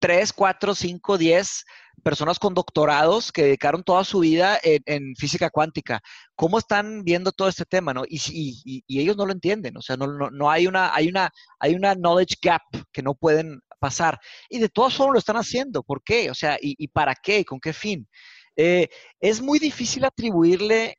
[0.00, 1.64] 3, 4, 5, 10
[2.04, 6.00] personas con doctorados que dedicaron toda su vida en, física cuántica.
[6.36, 7.92] ¿Cómo están viendo todo este tema?
[7.92, 8.04] ¿no?
[8.08, 11.08] Y, y, y ellos no lo entienden, o sea, no, no, no, hay, una, hay,
[11.08, 12.62] una, hay una knowledge gap
[12.92, 14.18] que no pueden pasar.
[14.48, 15.82] Y de todas formas lo están haciendo.
[15.82, 16.30] ¿Por qué?
[16.30, 17.44] O sea, ¿y, para qué?
[17.44, 18.08] ¿Con qué fin?
[18.56, 18.88] Eh,
[19.20, 20.96] es muy difícil atribuirle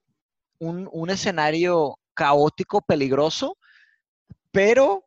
[0.60, 3.58] un, un escenario caótico, peligroso,
[4.52, 5.06] pero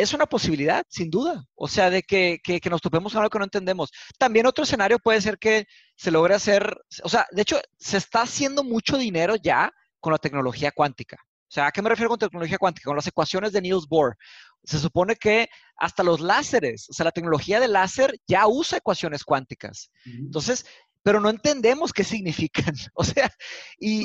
[0.00, 1.44] es una posibilidad, sin duda.
[1.54, 3.90] O sea, de que, que, nos topemos con algo que no entendemos.
[4.18, 8.22] También otro escenario puede ser que se logre hacer, o sea, de hecho, se está
[8.22, 11.16] haciendo mucho dinero ya con la tecnología cuántica.
[11.16, 12.88] O sea, ¿a qué me refiero con tecnología cuántica?
[12.88, 14.16] Con las ecuaciones de Niels Bohr.
[14.64, 19.24] Se supone que hasta los láseres, o sea, la tecnología del láser ya usa ecuaciones
[19.24, 19.90] cuánticas.
[20.04, 20.64] Entonces,
[21.02, 22.74] pero no entendemos qué significan.
[22.94, 23.30] O sea,
[23.78, 24.04] y,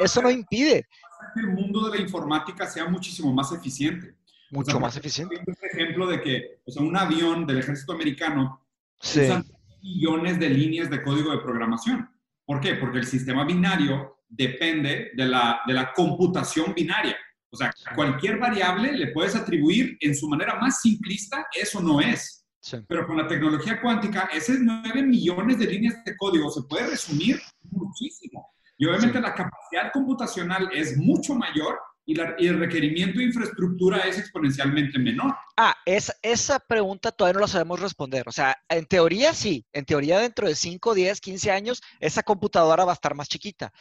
[0.00, 0.86] eso no impide.
[1.34, 4.14] Que el mundo de la informática sea muchísimo más eficiente.
[4.50, 5.36] Mucho más eficiente.
[5.44, 8.64] Un ejemplo de que o sea, un avión del ejército americano
[9.02, 9.44] usa
[9.82, 12.08] millones de líneas de código de programación.
[12.44, 12.74] ¿Por qué?
[12.74, 17.16] Porque el sistema binario depende de la, de la computación binaria.
[17.50, 22.45] O sea, cualquier variable le puedes atribuir en su manera más simplista, eso no es.
[22.88, 27.40] Pero con la tecnología cuántica, esos 9 millones de líneas de código se puede resumir
[27.70, 28.52] muchísimo.
[28.78, 34.98] Y obviamente la capacidad computacional es mucho mayor y, el requerimiento de infraestructura es exponencialmente
[34.98, 35.34] menor.
[35.56, 38.28] Ah, es, esa pregunta todavía no la sabemos responder.
[38.28, 42.84] O sea, en teoría sí, en teoría dentro de 5, 10, 15 años, esa computadora
[42.84, 43.72] va a estar más chiquita.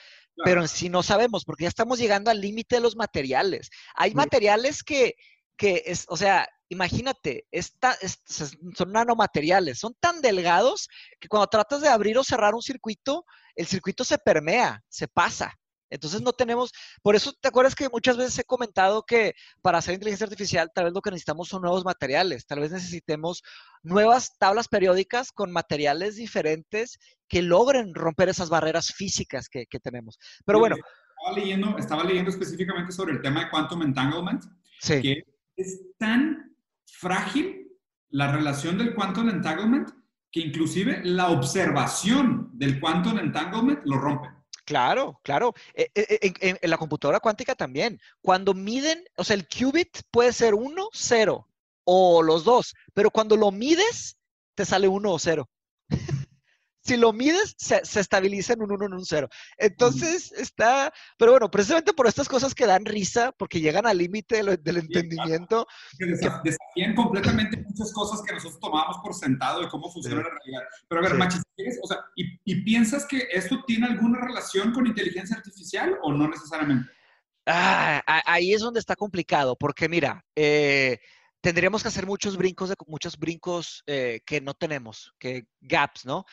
[0.43, 3.69] Pero en sí no sabemos, porque ya estamos llegando al límite de los materiales.
[3.93, 5.15] Hay materiales que,
[5.57, 10.89] que es, o sea, imagínate, esta, son nanomateriales, son tan delgados
[11.19, 15.53] que cuando tratas de abrir o cerrar un circuito, el circuito se permea, se pasa.
[15.89, 16.71] Entonces no tenemos,
[17.03, 20.85] por eso te acuerdas que muchas veces he comentado que para hacer inteligencia artificial tal
[20.85, 23.43] vez lo que necesitamos son nuevos materiales, tal vez necesitemos
[23.83, 30.17] nuevas tablas periódicas con materiales diferentes que logren romper esas barreras físicas que, tenemos.
[30.45, 30.75] Pero bueno.
[30.75, 34.43] Estaba leyendo, estaba leyendo específicamente sobre el tema de quantum entanglement,
[34.81, 35.23] que
[35.55, 37.71] es tan frágil
[38.09, 39.89] la relación del quantum entanglement
[40.31, 44.29] que inclusive la observación del quantum entanglement lo rompe.
[44.65, 45.53] Claro, claro.
[45.73, 47.99] E, e, e, en, la computadora cuántica también.
[48.21, 51.47] Cuando miden, o sea, el qubit puede ser 1, 0
[51.85, 54.17] o los dos, pero cuando lo mides,
[54.55, 55.47] te sale 1 o 0.
[56.85, 59.27] Si lo mides, se, estabiliza en un 1, en un 0.
[59.57, 64.43] Entonces está, pero bueno, precisamente por estas cosas que dan risa, porque llegan al límite
[64.43, 65.65] del, entendimiento.
[65.97, 70.61] Que desafían completamente muchas cosas que nosotros tomamos por sentado de cómo funciona la realidad.
[70.87, 71.41] Pero a ver, Machis,
[71.81, 76.91] o sea, ¿y, piensas que esto tiene alguna relación con inteligencia artificial o no necesariamente?
[77.47, 80.99] Ah, ahí es donde está complicado, porque mira, eh,
[81.41, 86.25] tendríamos que hacer muchos brincos, de, muchos brincos eh, que no tenemos, que gaps, ¿no?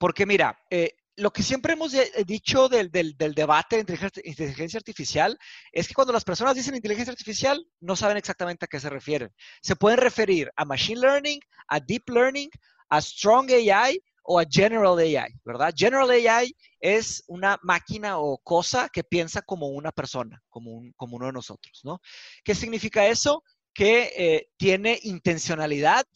[0.00, 5.38] Porque mira, eh, lo que siempre hemos dicho del, debate de inteligencia, artificial
[5.72, 9.30] es que cuando las personas dicen inteligencia artificial, no saben exactamente a qué se refieren.
[9.60, 12.48] Se pueden referir a machine learning, a deep learning,
[12.88, 15.74] a strong AI o a general AI, ¿verdad?
[15.76, 21.26] General AI es una máquina o cosa que piensa como una persona, como, como uno
[21.26, 22.00] de nosotros, ¿no?
[22.42, 23.44] ¿Qué significa eso?
[23.74, 26.06] Que eh, tiene intencionalidad,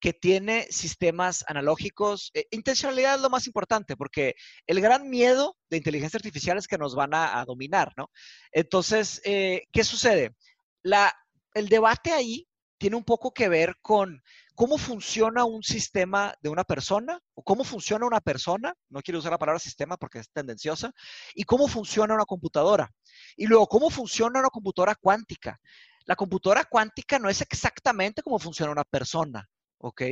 [0.00, 2.30] que tiene sistemas analógicos.
[2.34, 4.34] Eh, intencionalidad es lo más importante, porque
[4.66, 8.10] el gran miedo de inteligencia artificial es que nos van a, dominar, ¿no?
[8.52, 10.34] Entonces, eh, ¿qué sucede?
[11.54, 12.46] El debate ahí
[12.78, 14.22] tiene un poco que ver con
[14.54, 19.32] cómo funciona un sistema de una persona, o cómo funciona una persona, no quiero usar
[19.32, 20.92] la palabra sistema porque es tendenciosa,
[21.34, 22.90] y cómo funciona una computadora.
[23.36, 25.58] Y luego, cómo funciona una computadora cuántica.
[26.06, 29.46] La computadora cuántica no es exactamente cómo funciona una persona.
[29.78, 30.02] ¿Ok?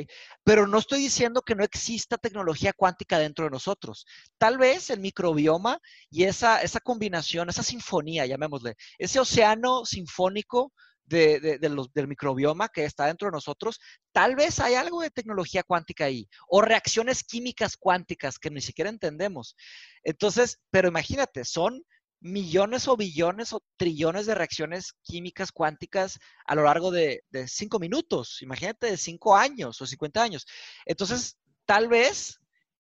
[0.42, 4.06] Pero no estoy diciendo que no exista tecnología cuántica dentro de nosotros.
[4.38, 5.78] Tal vez el microbioma
[6.10, 10.72] y esa, esa combinación, esa sinfonía, llamémosle, ese océano sinfónico
[11.06, 13.80] de, del microbioma que está dentro de nosotros,
[14.12, 18.90] tal vez hay algo de tecnología cuántica ahí, o reacciones químicas cuánticas que ni siquiera
[18.90, 19.56] entendemos.
[20.02, 21.82] Entonces, pero imagínate, son
[22.24, 28.40] millones o billones o trillones de reacciones químicas cuánticas a lo largo de, cinco minutos,
[28.40, 30.46] imagínate de cinco años o 50 años.
[30.86, 32.40] Entonces, tal vez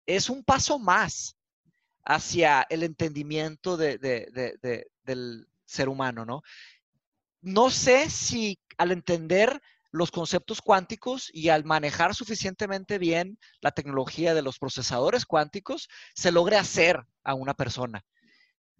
[0.05, 1.37] es un paso más
[2.03, 6.41] hacia el entendimiento del ser humano, ¿no?
[7.41, 9.61] No sé si al entender
[9.91, 16.33] los conceptos cuánticos y al manejar suficientemente bien la tecnología de los procesadores cuánticos, se
[16.33, 18.03] logre hacer a una persona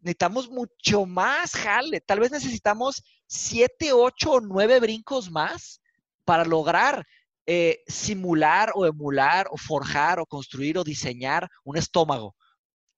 [0.02, 2.02] necesitamos mucho más jale.
[2.02, 5.82] Tal vez necesitamos siete, ocho o nueve brincos más
[6.26, 7.06] para lograr
[7.46, 12.36] eh, simular o emular o forjar o construir o diseñar un estómago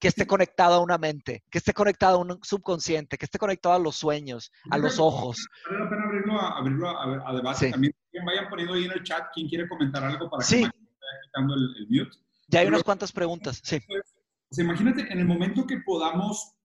[0.01, 3.75] que esté conectado a una mente, que esté conectado a un subconsciente, que esté conectado
[3.75, 5.47] a los sueños, a los ojos.
[5.69, 7.69] Vale la pena abrirlo a, a, debate.
[7.69, 7.93] También
[8.25, 10.57] vayan poniendo ahí en el chat quién quiere comentar algo para sí.
[10.57, 12.17] que vaya quitando el, mute.
[12.47, 13.79] Ya hay unas cuantas preguntas, sí.
[13.87, 16.55] Pues, imagínate, en el momento que podamos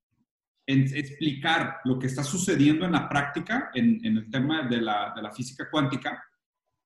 [0.66, 5.22] en explicar lo que está sucediendo en la práctica, en, el tema de la, de
[5.22, 6.22] la, física cuántica,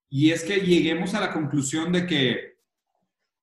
[0.08, 2.50] y es que lleguemos a la conclusión de que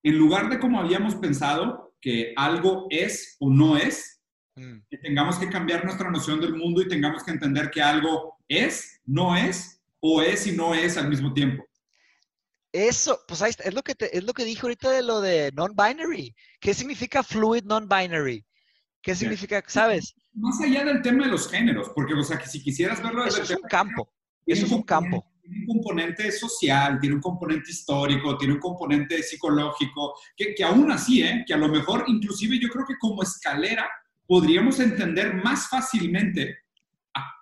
[0.03, 4.21] en lugar de como habíamos pensado, que algo es o no es,
[4.55, 4.77] mm.
[4.89, 9.01] que tengamos que cambiar nuestra noción del mundo y tengamos que entender que algo es,
[9.05, 11.65] no es, o es y no es al mismo tiempo.
[12.71, 16.35] Eso, pues ahí es lo que es lo que dije ahorita de lo de non-binary.
[16.59, 18.45] ¿Qué significa fluid non-binary?
[19.07, 20.13] ¿Qué significa, sabes?
[20.33, 23.41] Más allá del tema de los géneros, porque, o sea, que si quisieras verlo desde
[23.41, 24.13] Eso es un campo.
[24.45, 25.25] Eso es un campo.
[25.41, 30.91] Tiene un componente social, tiene un componente histórico, tiene un componente psicológico, que, que aún
[30.91, 31.45] así, ¿eh?
[31.47, 33.87] que a lo mejor, inclusive yo creo que como escalera,
[34.25, 36.57] podríamos entender más fácilmente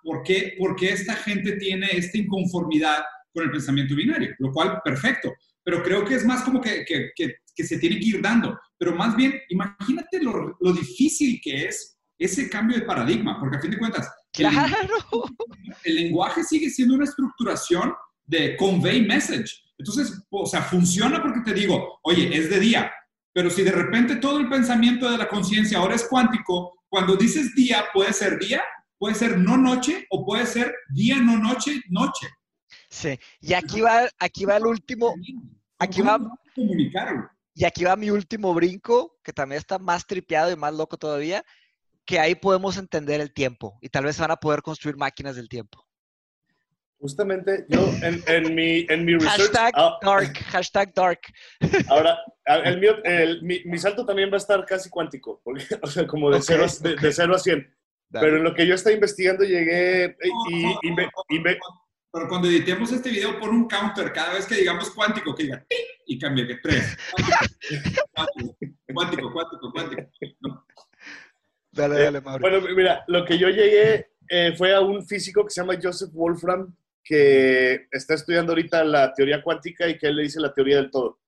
[0.04, 3.02] por qué, por qué esta gente tiene esta inconformidad
[3.34, 5.34] con el pensamiento binario, lo cual, perfecto.
[5.64, 8.56] Pero creo que es más como que, que, que, que se tiene que ir dando
[8.78, 13.60] pero más bien imagínate lo, lo, difícil que es ese cambio de paradigma, porque a
[13.60, 14.76] fin de cuentas, claro.
[15.84, 17.92] el, lenguaje sigue siendo una estructuración
[18.24, 19.62] de convey message.
[19.78, 22.90] Entonces, o sea, funciona porque te digo, oye, es de día,
[23.32, 27.54] pero si de repente todo el pensamiento de la conciencia ahora es cuántico, cuando dices
[27.54, 28.62] día, puede ser día,
[28.98, 32.28] puede ser no noche o puede ser día, no noche, noche.
[32.88, 35.14] Sí, y aquí va, aquí va el último,
[35.78, 36.18] aquí va...
[36.54, 37.28] Comunicarlo.
[37.58, 41.42] Y aquí va mi último brinco, que también está más tripeado y más loco todavía,
[42.04, 45.48] que ahí podemos entender el tiempo y tal vez van a poder construir máquinas del
[45.48, 45.82] tiempo.
[46.98, 49.38] Justamente yo en, en mi, en mi research...
[49.38, 51.20] Hashtag ah, dark, hashtag dark.
[51.88, 55.40] Ahora, el mío, el, mi, mi, salto también va a estar casi cuántico,
[55.82, 57.74] o sea, como de, cero, de, de 0 a 100.
[58.10, 60.16] Pero en lo que yo estaba investigando llegué eh,
[60.50, 60.94] y, y,
[61.30, 61.38] y,
[62.12, 65.66] pero cuando editemos este video, pon un counter cada vez que digamos cuántico, que diga
[66.06, 66.96] y cambie que tres.
[68.94, 70.66] Cuántico, cuántico, cuántico.
[71.70, 72.40] Dale, dale, Mauro.
[72.40, 76.10] Bueno, mira, lo que yo llegué eh, fue a un físico que se llama Joseph
[76.12, 80.76] Wolfram, que está estudiando ahorita la teoría cuántica y que él le dice la teoría
[80.76, 81.20] del todo.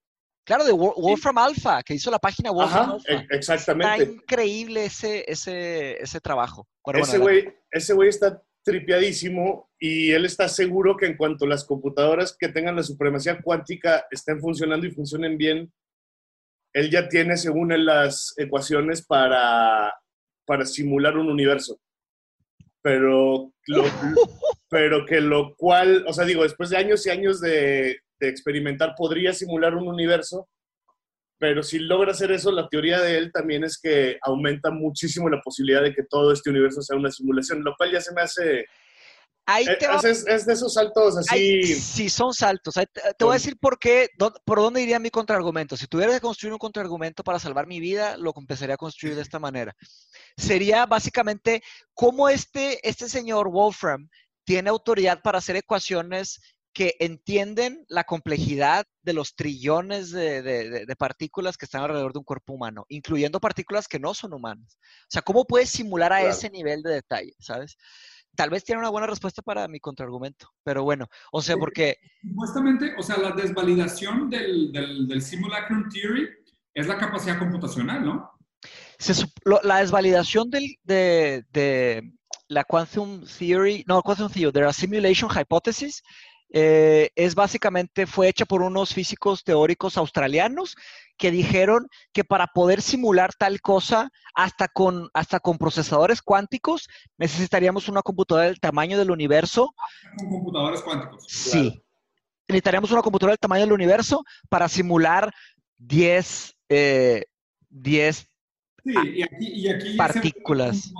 [0.44, 3.12] Claro, de Wolfram Alpha, que hizo la página Wolfram Alpha.
[3.12, 4.02] E-, exactamente.
[4.02, 6.66] Está increíble ese, ese, ese trabajo.
[6.94, 12.36] ese güey ese güey está tripiadísimo y él está seguro que en cuanto las computadoras
[12.38, 15.72] que tengan la supremacía cuántica estén funcionando y funcionen bien,
[16.74, 19.94] él ya tiene, según él, las ecuaciones para,
[20.44, 21.80] para simular un universo.
[22.82, 23.54] Pero,
[24.68, 28.94] pero que lo cual, o sea, digo, después de años y años de, de experimentar,
[28.98, 30.46] podría simular un universo,
[31.38, 35.40] pero si logra hacer eso, la teoría de él también es que aumenta muchísimo la
[35.40, 38.66] posibilidad de que todo este universo sea una simulación, lo cual ya se me hace...
[39.46, 41.62] Ahí eh, es, de esos saltos así...
[41.62, 42.74] sí, son saltos.
[42.74, 44.10] te, voy a decir por qué,
[44.44, 45.74] por dónde iría mi contraargumento.
[45.74, 49.22] Si tuviera que construir un contraargumento para salvar mi vida, lo empezaría a construir de
[49.22, 49.74] esta manera.
[50.36, 51.62] Sería básicamente
[51.94, 54.10] cómo este, este señor Wolfram
[54.44, 56.40] tiene autoridad para hacer ecuaciones
[56.78, 62.52] que entienden la complejidad de los trillones de, partículas que están alrededor de un cuerpo
[62.52, 64.78] humano, incluyendo partículas que no son humanas.
[64.78, 67.76] O sea, ¿cómo puedes simular a ese nivel de detalle, sabes?
[68.36, 71.96] Tal vez tiene una buena respuesta para mi contraargumento, pero bueno, o sea, porque...
[72.22, 76.28] Supuestamente, o sea, la desvalidación del, del, simulacrum theory
[76.74, 78.30] es la capacidad computacional, ¿no?
[79.64, 82.12] la desvalidación del, de, de,
[82.48, 86.02] la quantum theory, no, quantum theory, de la simulation hypothesis,
[86.50, 90.76] eh, es básicamente, fue hecha por unos físicos teóricos australianos
[91.16, 96.88] que dijeron que para poder simular tal cosa, hasta con, hasta con procesadores cuánticos,
[97.18, 99.74] necesitaríamos una computadora del tamaño del universo.
[100.16, 101.24] Con computadores cuánticos.
[101.28, 101.82] Sí.
[102.46, 105.30] Necesitaríamos una computadora del tamaño del universo para simular
[105.78, 108.24] 10, 10 eh,
[108.84, 110.92] Sí, y aquí, y aquí partículas.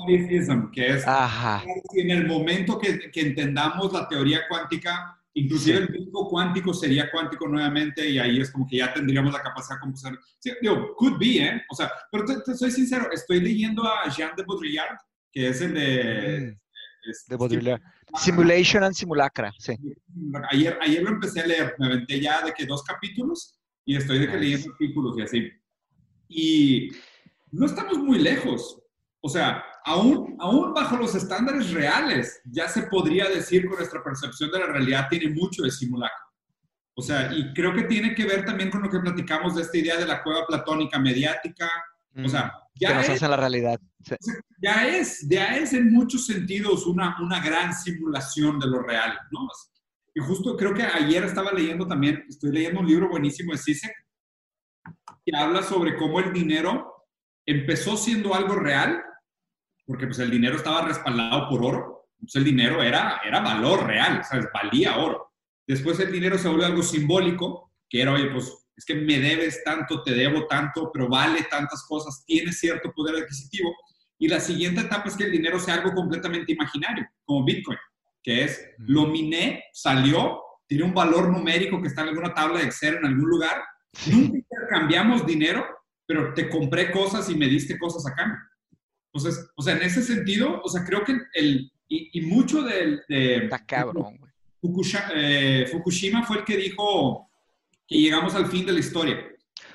[0.73, 1.65] que es Ajá.
[1.95, 7.49] en el momento que, que, entendamos la teoría cuántica, inclusive el disco cuántico sería cuántico
[7.49, 10.19] nuevamente y ahí es como que ya tendríamos la capacidad de compensar.
[10.39, 11.63] Sí, digo, could be, ¿eh?
[11.71, 14.97] O sea, pero te, soy sincero, estoy leyendo a Jean de Baudrillard,
[15.33, 16.53] que es el de...
[16.53, 17.83] Mm, de Baudrillard.
[18.17, 19.75] Simulation and Simulacra, sí.
[20.51, 24.19] Ayer, ayer lo empecé a leer, me aventé ya de que dos capítulos y estoy
[24.19, 25.53] de que leyendo artículos y así.
[26.29, 26.89] Y
[27.53, 28.83] no estamos muy lejos.
[29.21, 34.51] O sea, aún, aún bajo los estándares reales, ya se podría decir con nuestra percepción
[34.51, 36.27] de la realidad tiene mucho de simulacro.
[36.95, 39.79] O sea, y creo que tiene que ver también con lo que platicamos de esta
[39.79, 41.71] idea de la cueva platónica mediática.
[42.25, 43.79] O sea, ya es, la realidad.
[44.61, 49.47] ya es, ya es en muchos sentidos una, una gran simulación de lo real, ¿no?
[50.15, 53.95] Y justo creo que ayer estaba leyendo también, estoy leyendo un libro buenísimo de Sisek,
[55.25, 57.07] que habla sobre cómo el dinero
[57.47, 59.01] empezó siendo algo real,
[59.89, 64.23] porque pues el dinero estaba respaldado por oro, entonces el dinero era, era valor real,
[64.23, 64.47] ¿sabes?
[64.53, 65.33] Valía oro.
[65.67, 69.65] Después el dinero se volvió algo simbólico, que era, oye, pues es que me debes
[69.65, 73.75] tanto, te debo tanto, pero vale tantas cosas, tiene cierto poder adquisitivo.
[74.19, 77.79] Y la siguiente etapa es que el dinero sea algo completamente imaginario, como Bitcoin,
[78.23, 82.67] que es, lo miné, salió, tiene un valor numérico que está en alguna tabla de
[82.67, 83.63] Excel en algún lugar,
[84.07, 85.65] nunca intercambiamos dinero,
[86.05, 88.39] pero te compré cosas y me diste cosas a cambio.
[89.13, 93.03] Entonces, o sea, en ese sentido, o sea, creo que el, y, mucho del...
[93.09, 94.29] De, Está cabrón, güey.
[95.15, 97.31] Eh, Fukushima, fue el que dijo
[97.87, 99.17] que llegamos al fin de la historia.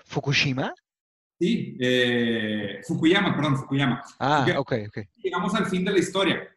[0.05, 0.73] ¿Fukushima?
[1.39, 4.01] Sí, eh, Fukuyama, perdón, Fukuyama.
[4.19, 4.97] Ah, ok, ok.
[5.23, 6.47] Llegamos al fin de la historia.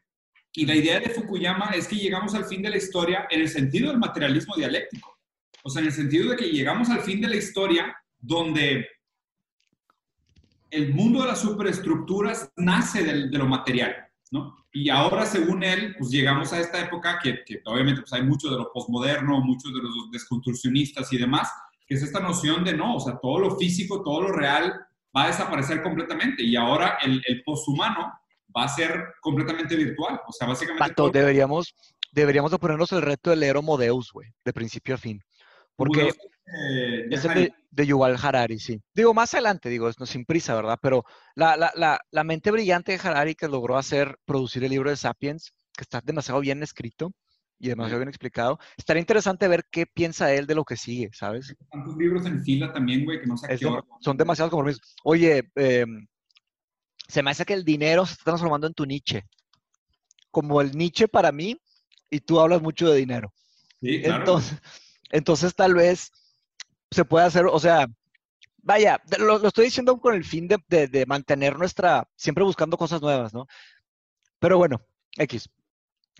[0.52, 3.48] Y la idea de Fukuyama es que llegamos al fin de la historia en el
[3.48, 5.18] sentido del materialismo dialéctico.
[5.62, 8.86] O sea, en el sentido de que llegamos al fin de la historia donde
[10.76, 13.94] el mundo de las superestructuras nace de, de lo material,
[14.30, 14.56] ¿no?
[14.72, 18.50] Y ahora, según él, pues llegamos a esta época que, que obviamente pues hay mucho
[18.50, 21.50] de lo posmoderno, muchos de los desconstruccionistas y demás,
[21.86, 24.74] que es esta noción de no, o sea, todo lo físico, todo lo real
[25.16, 28.12] va a desaparecer completamente y ahora el, el poshumano
[28.54, 30.20] va a ser completamente virtual.
[30.26, 31.02] O sea, básicamente...
[31.12, 31.74] deberíamos,
[32.12, 35.22] deberíamos de ponernos el reto de leer Homo Deus, güey, de principio a fin.
[35.76, 38.80] Porque eh, es de, de, Yuval Harari, sí.
[38.94, 40.78] Digo, más adelante, digo, no sin prisa, ¿verdad?
[40.80, 41.04] Pero
[41.34, 44.96] la, la, la, la, mente brillante de Harari que logró hacer, producir el libro de
[44.96, 47.12] Sapiens, que está demasiado bien escrito
[47.58, 51.54] y demasiado bien explicado, estaría interesante ver qué piensa él de lo que sigue, ¿sabes?
[51.70, 53.68] Tantos libros en fila también, güey, que no sé qué
[54.00, 54.94] Son demasiados compromisos.
[55.04, 56.06] Oye, em,
[57.08, 59.24] se me hace que el dinero se está transformando en tu niche.
[60.30, 61.58] Como el niche para mí,
[62.10, 63.32] y tú hablas mucho de dinero.
[63.80, 64.18] Sí, claro.
[64.18, 64.58] Entonces,
[65.10, 66.10] entonces tal vez
[66.90, 67.86] se puede hacer, o sea,
[68.66, 73.46] vaya, lo, estoy diciendo con el fin de, mantener nuestra, siempre buscando cosas nuevas, ¿no?
[74.38, 74.80] Pero bueno,
[75.16, 75.48] X.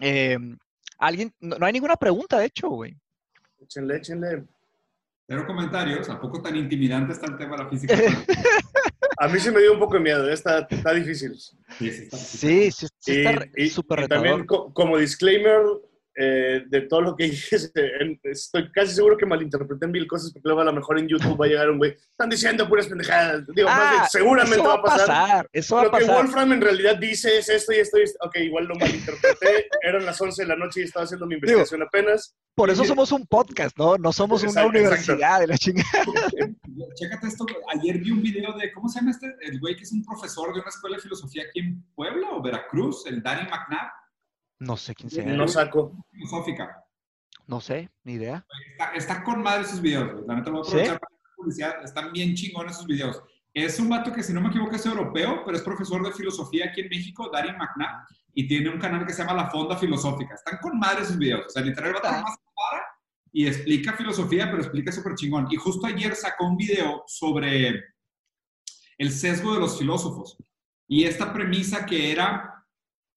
[0.01, 0.57] Em,
[0.99, 2.97] alguien, no, hay ninguna pregunta, de hecho, güey.
[3.59, 4.45] Échenle, échenle.
[5.29, 7.95] Cero comentarios, ¿a poco tan intimidante está el tema de la física?
[9.19, 10.35] A mí se me dio un poco de miedo, ¿eh?
[10.35, 11.35] está, está difícil.
[11.35, 12.09] Sí, sí,
[12.99, 15.63] sí, está súper y también como disclaimer,
[16.19, 17.57] eh, de todo lo que dije,
[18.23, 21.45] estoy casi seguro que malinterpreté mil cosas porque luego a lo mejor en YouTube va
[21.45, 23.47] a llegar un güey, están diciendo puras pendejadas.
[23.55, 25.49] Digo, más bien, ah, seguramente va a pasar.
[25.53, 26.07] Eso va lo a pasar.
[26.07, 28.19] que Wolfram en realidad dice es esto y esto y esto.
[28.27, 29.69] Ok, igual lo malinterpreté.
[29.83, 32.35] Eran las 11 de la noche y estaba haciendo mi investigación apenas.
[32.55, 33.99] Por eso somos un podcast, ¿no?
[33.99, 35.91] No somos una universidad de la chingada.
[36.95, 37.45] Chécate esto.
[37.75, 39.35] Ayer vi un video de, ¿cómo se llama este?
[39.43, 42.43] El güey que es un profesor de una escuela de filosofía aquí en Puebla o
[42.43, 43.91] Veracruz, el Danny McNabb
[44.59, 45.25] no sé quién sea.
[45.25, 45.93] No saco.
[46.11, 46.85] Filosófica.
[47.47, 48.45] No sé, ni idea.
[48.95, 51.85] Está, con madre sus videos, La neta voy a aprovechar para la publicidad.
[51.85, 53.23] Están bien chingones sus videos.
[53.55, 56.67] Es un vato que, si no me equivoco, es europeo, pero es profesor de filosofía
[56.67, 60.35] aquí en México, Darin McNabb, y tiene un canal que se llama La Fonda Filosófica.
[60.35, 61.47] Están con madre sus videos.
[61.47, 62.23] O sea, literal, el vato ah.
[62.23, 62.83] más para
[63.33, 65.47] y explica filosofía, pero explica súper chingón.
[65.51, 67.83] Y justo ayer sacó un video sobre
[68.99, 70.39] el sesgo de los filósofos.
[70.89, 72.56] Y esta premisa que era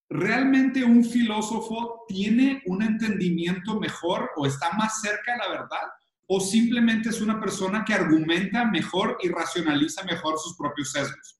[0.10, 5.88] ¿realmente un filósofo tiene un entendimiento mejor o está más cerca de la verdad?
[6.28, 11.40] ¿O simplemente es una persona que argumenta mejor y racionaliza mejor sus propios sesgos?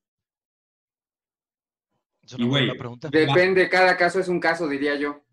[2.22, 3.08] Es una pregunta.
[3.10, 5.24] Depende, cada caso es un caso, diría yo.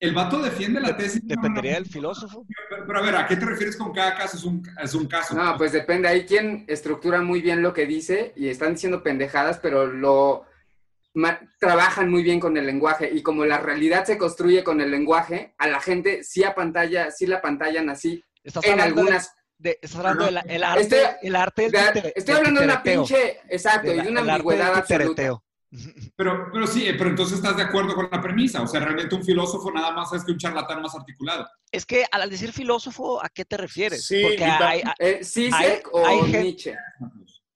[0.00, 1.20] el vato defiende la tesis.
[1.24, 2.46] Dependería del filósofo.
[2.68, 4.36] Pero, a ver, ¿a qué te refieres con cada caso?
[4.36, 5.34] Es un, es un caso.
[5.34, 6.08] No, pues depende.
[6.08, 10.44] Hay quien estructura muy bien lo que dice y están diciendo pendejadas, pero lo
[11.58, 13.10] trabajan muy bien con el lenguaje.
[13.12, 17.10] Y como la realidad se construye con el lenguaje, a la gente sí a pantalla,
[17.10, 18.22] sí la pantallan así.
[18.62, 19.32] en algunas.
[19.58, 23.90] De, estás hablando del arte, estoy, el arte del Estoy hablando de una pinche, exacto,
[23.90, 25.40] y de una ambigüedad absoluta.
[26.16, 28.62] Pero, pero sí, pero entonces estás de acuerdo con la premisa.
[28.62, 31.46] O sea, realmente un filósofo nada más es que un charlatán más articulado.
[31.70, 34.06] Es que al decir filósofo, ¿a qué te refieres?
[34.06, 35.22] Sí, Porque hay, eh,
[35.92, 36.76] o hay Nietzsche.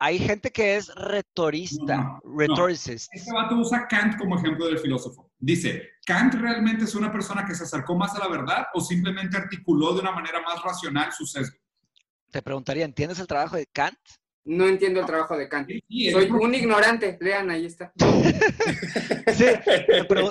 [0.02, 3.12] Hay gente que es retorista, retoricist.
[3.12, 5.30] Este vato usa Kant como ejemplo del filósofo.
[5.38, 9.36] Dice, ¿Kant realmente es una persona que se acercó más a la verdad o simplemente
[9.36, 11.58] articuló de una manera más racional su sesgo?
[12.30, 13.98] Te preguntaría, ¿entiendes el trabajo de Kant?
[14.44, 15.68] No entiendo el trabajo de Kant.
[15.68, 17.18] Soy un ignorante.
[17.20, 17.92] Lean, ahí está.
[19.34, 19.44] sí,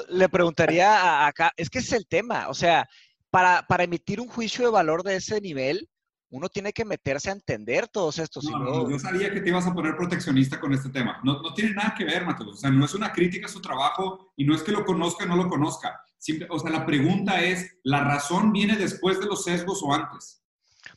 [0.10, 2.90] le, preguntaría acá, es que es el tema, o sea,
[3.30, 5.88] para, para, emitir un juicio de valor de ese nivel,
[6.32, 8.44] uno tiene que meterse a entender todos estos.
[8.46, 11.20] No, yo sabía que te ibas a poner proteccionista con este tema.
[11.24, 12.48] No, no tiene nada que ver, Matos.
[12.48, 15.26] O sea, no es una crítica a su trabajo y no es que lo conozca
[15.26, 16.02] o no lo conozca.
[16.50, 20.44] o sea, la pregunta es, ¿la razón viene después de los sesgos o antes?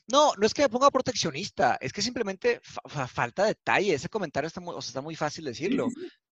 [0.06, 2.60] No, no es que me ponga proteccionista, es que simplemente
[3.08, 3.94] falta detalle.
[3.94, 5.88] Ese comentario está muy, está muy fácil decirlo.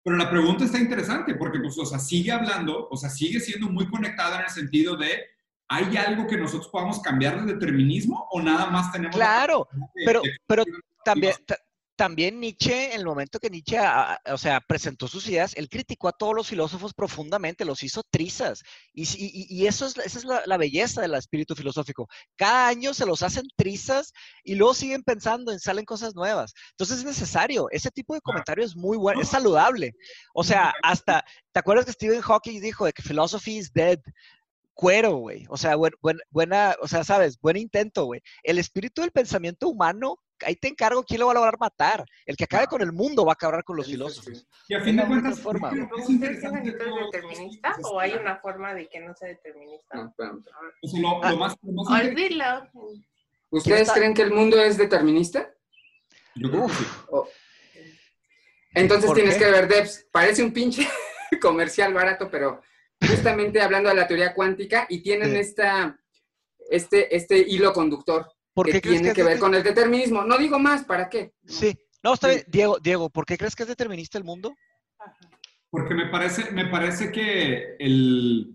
[0.03, 3.69] Pero la pregunta está interesante porque, pues, o sea, sigue hablando, o sea, sigue siendo
[3.69, 5.21] muy conectada en el sentido de,
[5.69, 9.15] ¿hay algo que nosotros podamos cambiar de determinismo o nada más tenemos...
[9.15, 9.67] Claro,
[10.05, 10.63] pero, pero
[11.03, 11.33] también,
[11.97, 13.79] también Nietzsche, en el momento que Nietzsche,
[14.31, 18.63] o sea, presentó sus ideas, él criticó a todos los filósofos profundamente, los hizo trizas.
[18.93, 22.07] Y, eso es, esa es la, belleza del espíritu filosófico.
[22.35, 24.13] Cada año se los hacen trizas
[24.43, 26.53] y luego siguen pensando en salen cosas nuevas.
[26.71, 27.67] Entonces es necesario.
[27.71, 29.95] Ese tipo de comentario es muy bueno, es saludable.
[30.35, 33.99] O sea, hasta, ¿te acuerdas que Stephen Hawking dijo de que philosophy is dead?
[34.77, 35.45] Cuero, güey.
[35.49, 35.75] O sea,
[36.29, 38.21] buena, o sea, sabes, buen intento, güey.
[38.43, 42.05] El espíritu del pensamiento humano ahí te encargo quién lo va a lograr matar.
[42.25, 44.47] El que acabe con el mundo va a acabar con los filósofos.
[44.69, 45.71] Y a fin de cuentas, forma.
[45.97, 50.13] ¿Ustedes tienen determinista o hay una forma de que no sea determinista?
[50.93, 51.55] No, lo, más,
[53.49, 55.51] ¿Ustedes creen que el mundo es determinista?
[56.35, 56.85] Yo creo que sí.
[58.75, 60.07] Entonces tienes que ver Debs.
[60.11, 60.87] Parece un pinche
[61.41, 62.61] comercial barato, pero
[63.01, 65.99] justamente hablando de la teoría cuántica y tienen esta,
[66.69, 68.27] este, este hilo conductor
[68.65, 70.23] que tiene que, ver con el determinismo.
[70.23, 71.33] No digo más, ¿para qué?
[71.45, 71.77] Sí.
[72.03, 72.43] No, está bien.
[72.47, 74.55] Diego, Diego, ¿por qué crees que es determinista el mundo?
[75.69, 78.53] Porque me parece, me parece que el...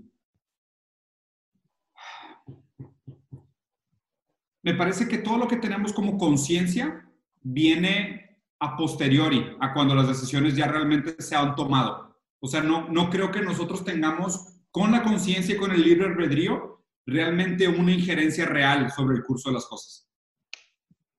[4.64, 7.05] Me parece que todo lo que tenemos como conciencia
[7.40, 12.12] viene a posteriori, a cuando las decisiones ya realmente se han tomado.
[12.45, 16.07] O sea, no, no creo que nosotros tengamos con la conciencia y con el libre
[16.07, 20.09] albedrío realmente una injerencia real sobre el curso de las cosas.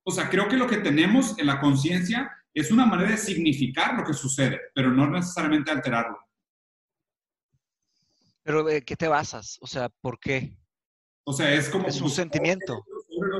[0.03, 3.97] O sea, creo que lo que tenemos en la conciencia es una manera de significar
[3.97, 6.17] lo que sucede, pero no necesariamente alterarlo.
[8.43, 9.57] Pero ¿de qué te basas?
[9.61, 10.57] O sea, ¿por qué?
[11.23, 11.87] O sea, es como...
[11.87, 12.83] Es un sentimiento.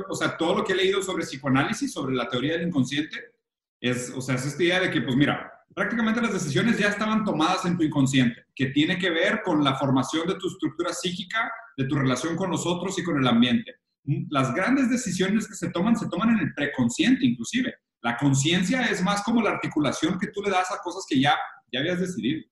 [0.08, 3.34] o sea, todo lo que he leído sobre psicoanálisis, sobre la teoría del inconsciente,
[3.78, 7.24] es, o sea, es esta idea de que, pues mira, prácticamente las decisiones ya estaban
[7.24, 11.50] tomadas en tu inconsciente, que tiene que ver con la formación de tu estructura psíquica,
[11.76, 13.74] de tu relación con los otros y con el ambiente.
[14.30, 17.74] Las grandes decisiones que se toman se toman en el preconsciente inclusive.
[18.02, 21.36] La conciencia es más como la articulación que tú le das a cosas que ya,
[21.72, 22.42] ya habías decidido.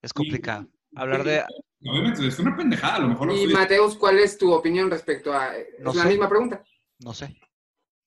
[0.00, 0.66] Es complicado.
[0.94, 1.44] Hablar de...
[1.84, 3.32] Obviamente, es una pendejada, a lo mejor.
[3.32, 5.52] y Mateus, ¿cuál es tu opinión respecto a...
[5.80, 6.64] No la misma pregunta.
[7.00, 7.38] No sé.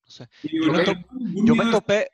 [0.04, 0.28] No sé.
[0.42, 2.10] Yo, me, topé, yo me, topé,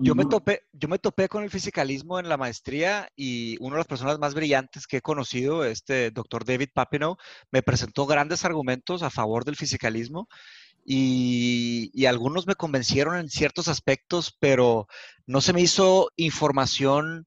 [0.00, 4.34] yo me topé con el fisicalismo en la maestría y una de las personas más
[4.34, 7.16] brillantes que he conocido, este doctor David Papineau,
[7.50, 10.28] me presentó grandes argumentos a favor del fisicalismo
[10.84, 14.86] y, y, algunos me convencieron en ciertos aspectos, pero
[15.26, 17.26] no se me hizo información,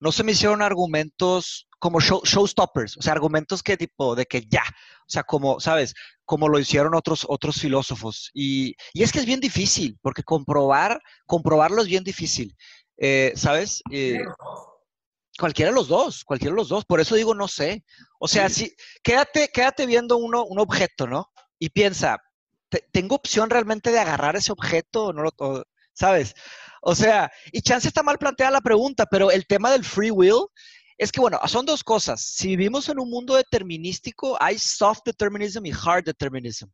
[0.00, 4.62] no se me hicieron argumentos como showstoppers, o sea, argumentos que tipo de que ya,
[5.00, 5.94] o sea, como, ¿sabes?
[6.24, 8.30] Como lo hicieron otros, otros filósofos.
[8.32, 12.56] Y, y es que es bien difícil, porque comprobar, comprobarlo es bien difícil,
[12.96, 13.82] eh, ¿sabes?
[13.90, 14.24] Eh,
[15.38, 16.86] cualquiera de los dos, cualquiera de los dos.
[16.86, 17.84] Por eso digo, no sé.
[18.18, 21.32] O sea, si, quédate, quédate viendo uno, un objeto, ¿no?
[21.58, 22.16] Y piensa,
[22.92, 26.34] ¿tengo opción realmente de agarrar ese objeto o no lo, ¿sabes?
[26.80, 30.46] O sea, y chance está mal planteada la pregunta, pero el tema del free will
[30.96, 32.20] es que, bueno, son dos cosas.
[32.22, 36.68] Si vivimos en un mundo determinístico, hay soft determinism y hard determinism,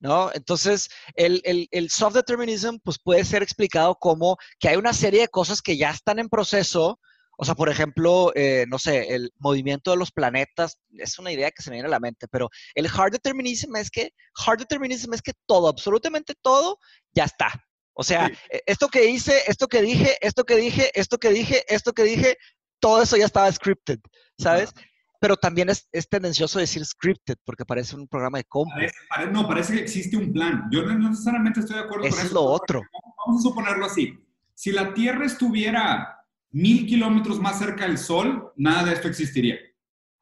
[0.00, 0.30] ¿no?
[0.34, 5.28] Entonces, el, el, soft determinism, pues puede ser explicado como que hay una serie de
[5.28, 6.98] cosas que ya están en proceso,
[7.38, 11.50] O sea, por ejemplo, eh, no sé, el movimiento de los planetas es una idea
[11.50, 14.10] que se me viene a la mente, pero el hard determinism es que,
[14.46, 16.78] hard determinism es que todo, absolutamente todo,
[17.12, 17.50] ya está.
[17.94, 21.64] O sea, e, esto que hice, esto que dije, esto que dije, esto que dije,
[21.68, 22.36] esto que dije,
[22.82, 24.00] todo eso ya estaba scripted,
[24.36, 24.74] ¿sabes?
[25.20, 28.74] Pero también es, tendencioso decir scripted porque parece un programa de compu.
[29.30, 30.64] no, parece que existe un plan.
[30.72, 32.26] Yo no, necesariamente estoy de acuerdo con eso.
[32.26, 32.82] Es lo otro.
[33.24, 34.18] Vamos a suponerlo así.
[34.52, 36.18] Si la Tierra estuviera
[36.50, 39.56] mil kilómetros más cerca del Sol, nada de esto existiría.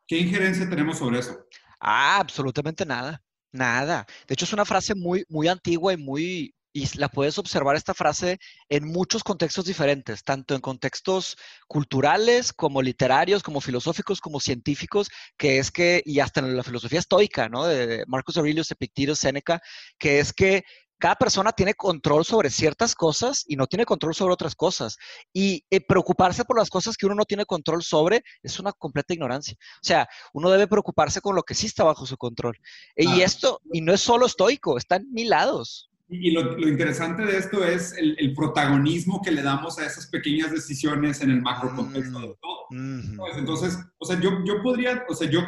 [0.07, 1.47] ¿Qué injerencia tenemos sobre eso?
[1.81, 3.23] Ah, absolutamente nada.
[3.53, 4.07] Nada.
[4.29, 7.95] De hecho, es una frase muy, muy antigua y muy, y la puedes observar esta
[7.95, 15.11] frase en muchos contextos diferentes, tanto en contextos culturales como literarios, como filosóficos, como científicos,
[15.37, 17.66] que es que, y hasta en la filosofía estoica, ¿no?
[17.66, 19.61] De Marcus Aurelius, Epictetus, Séneca,
[19.99, 20.64] que es que
[21.01, 24.99] cada persona tiene control sobre ciertas cosas y no tiene control sobre otras cosas.
[25.33, 29.14] Y eh, preocuparse por las cosas que uno no tiene control sobre es una completa
[29.14, 29.57] ignorancia.
[29.59, 32.59] O sea, uno debe preocuparse con lo que sí está bajo su control.
[32.95, 35.89] Y esto, y no es solo estoico, está en mil lados.
[36.13, 41.21] Y lo, interesante de esto es el, protagonismo que le damos a esas pequeñas decisiones
[41.21, 43.37] en el macro contexto de todo.
[43.37, 45.41] Entonces, o sea, yo, yo podría, o sea, yo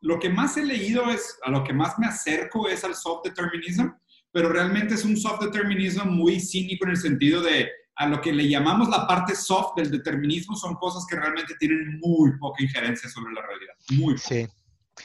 [0.00, 3.24] lo que más he leído es, a lo que más me acerco es al soft
[3.24, 3.86] determinism,
[4.32, 8.32] pero realmente es un soft determinism muy cínico en el sentido de a lo que
[8.32, 13.08] le llamamos la parte soft del determinismo son cosas que realmente tienen muy poca injerencia
[13.08, 13.74] sobre la realidad.
[13.90, 14.28] Muy poca.
[14.28, 14.46] Sí.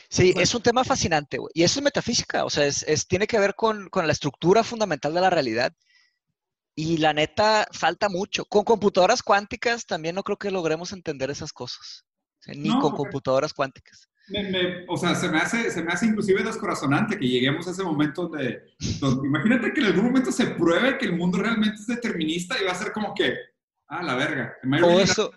[0.09, 3.55] Sí, es un tema fascinante, Y eso es metafísica, o sea, es, tiene que ver
[3.55, 5.73] con, la estructura fundamental de la realidad.
[6.75, 8.45] Y la neta, falta mucho.
[8.45, 12.05] Con computadoras cuánticas también no creo que logremos entender esas cosas.
[12.45, 14.09] ni con computadoras cuánticas.
[14.87, 18.27] o sea, se me, hace, se me hace inclusive descorazonante que lleguemos a ese momento
[18.27, 18.61] de,
[19.01, 22.73] Imagínate que en algún momento se pruebe que el mundo realmente es determinista y va
[22.73, 23.33] a ser como que...
[23.87, 24.53] Ah, la verga.
[24.81, 25.31] Todo eso,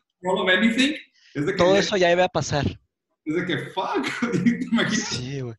[1.56, 2.66] todo eso ya iba a pasar.
[3.24, 4.06] Es de que, fuck,
[4.94, 5.56] Sí, güey.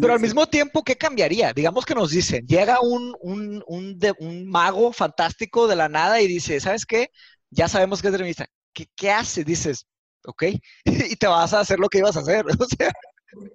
[0.00, 1.52] Pero al mismo tiempo, ¿qué cambiaría?
[1.52, 6.26] Digamos que nos dicen, llega un, un, un, un mago fantástico de la nada y
[6.26, 7.10] dice, ¿sabes qué?
[7.50, 8.46] Ya sabemos que es determinista.
[8.72, 9.44] ¿Qué, ¿Qué hace?
[9.44, 9.86] Dices,
[10.24, 10.44] ok,
[10.84, 12.44] y te vas a hacer lo que ibas a hacer.
[12.56, 12.92] O sea,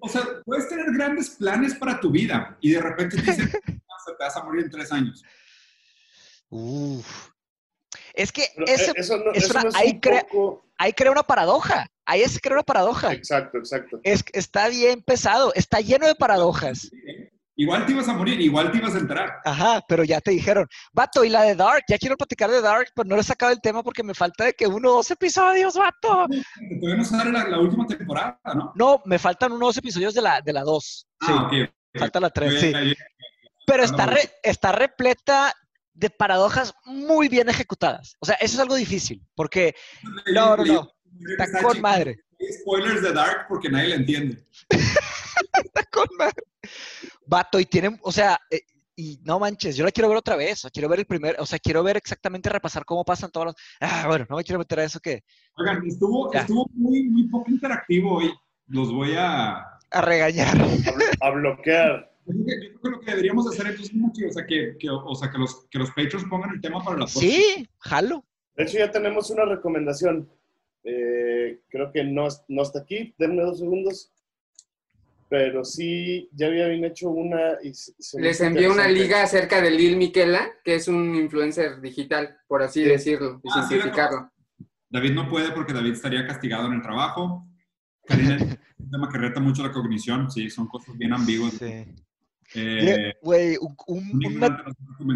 [0.02, 3.80] o sea puedes tener grandes planes para tu vida y de repente te dicen, te
[4.20, 5.24] vas a morir en tres años.
[6.50, 7.30] Uf.
[8.14, 10.00] Es que ese, eso no, es una, ahí,
[10.78, 11.88] ahí crea una paradoja.
[12.10, 13.14] Ahí es que una paradoja.
[13.14, 14.00] Exacto, exacto.
[14.02, 16.90] Es, está bien pesado, está lleno de paradojas.
[17.56, 19.30] Igual te ibas a morir, igual te ibas a entrar.
[19.46, 22.88] Ajá, pero ya te dijeron, vato, y la de Dark, ya quiero platicar de Dark,
[22.96, 25.12] pero no le he sacado el tema porque me falta de que uno o dos
[25.12, 26.26] episodios, vato.
[26.80, 28.74] Todavía no sale la, la, última temporada, ¿no?
[28.74, 31.08] No, me faltan unos episodios de la, de la dos.
[31.22, 31.64] Ah, sí.
[31.94, 32.74] Falta la tres, sí.
[33.68, 34.10] pero está,
[34.42, 35.54] está repleta
[35.94, 38.16] de paradojas muy bien ejecutadas.
[38.20, 39.76] O sea, eso es algo difícil, porque...
[40.34, 40.92] No, no, no.
[41.38, 42.20] Está con madre.
[42.62, 44.46] Spoilers de Dark porque nadie le entiende.
[44.70, 46.44] Está con madre.
[47.26, 48.62] Vato, y tienen, o sea, eh,
[48.96, 51.58] y no manches, yo la quiero ver otra vez, quiero ver el primer, o sea,
[51.58, 53.56] quiero ver exactamente repasar cómo pasan todos los...
[53.80, 55.24] Ah, bueno, no me quiero meter a eso que...
[55.56, 58.34] Oigan, estuvo, estuvo muy, muy poco interactivo hoy.
[58.68, 59.64] Los voy a...
[59.92, 60.58] A regañar.
[61.22, 62.12] A, bloquear.
[62.26, 65.32] Yo creo que lo que deberíamos hacer entonces es o sea, que, que, o sea,
[65.32, 67.32] que, los, que los patrons pongan el tema para la próxima.
[67.32, 68.26] Sí, jalo.
[68.56, 70.30] De hecho, ya tenemos una recomendación.
[70.92, 74.12] Eh, creo que no, no está aquí, denme dos segundos.
[75.30, 77.60] Pero sí, ya habían hecho una.
[77.62, 77.72] Y
[78.20, 82.82] Les envié una liga acerca de Lil Miquela, que es un influencer digital, por así
[82.84, 84.32] decirlo, y ah, simplificarlo.
[84.90, 87.46] David no puede porque David estaría castigado en el trabajo.
[88.08, 91.54] Karina es un tema que reta mucho la cognición, sí, son cosas bien ambiguas.
[91.54, 91.86] Sí.
[92.56, 94.20] Eh, un,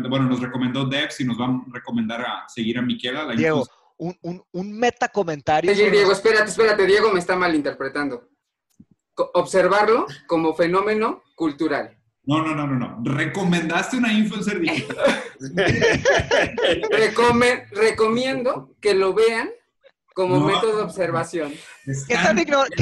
[0.08, 3.24] bueno, nos recomendó Devs y nos va a recomendar a seguir a Miquela.
[3.24, 3.66] La Diego,
[3.98, 5.74] un, un, un meta comentario.
[5.74, 8.30] Diego, espérate, espérate, Diego me está malinterpretando.
[9.34, 11.98] Observarlo como fenómeno cultural.
[12.26, 13.02] No, no, no, no, no.
[13.04, 14.98] Recomendaste una influencer digital.
[17.72, 19.50] recomiendo que lo vean
[20.14, 21.54] como método de observación.
[22.08, 22.76] ¿Qué tan, ignorante,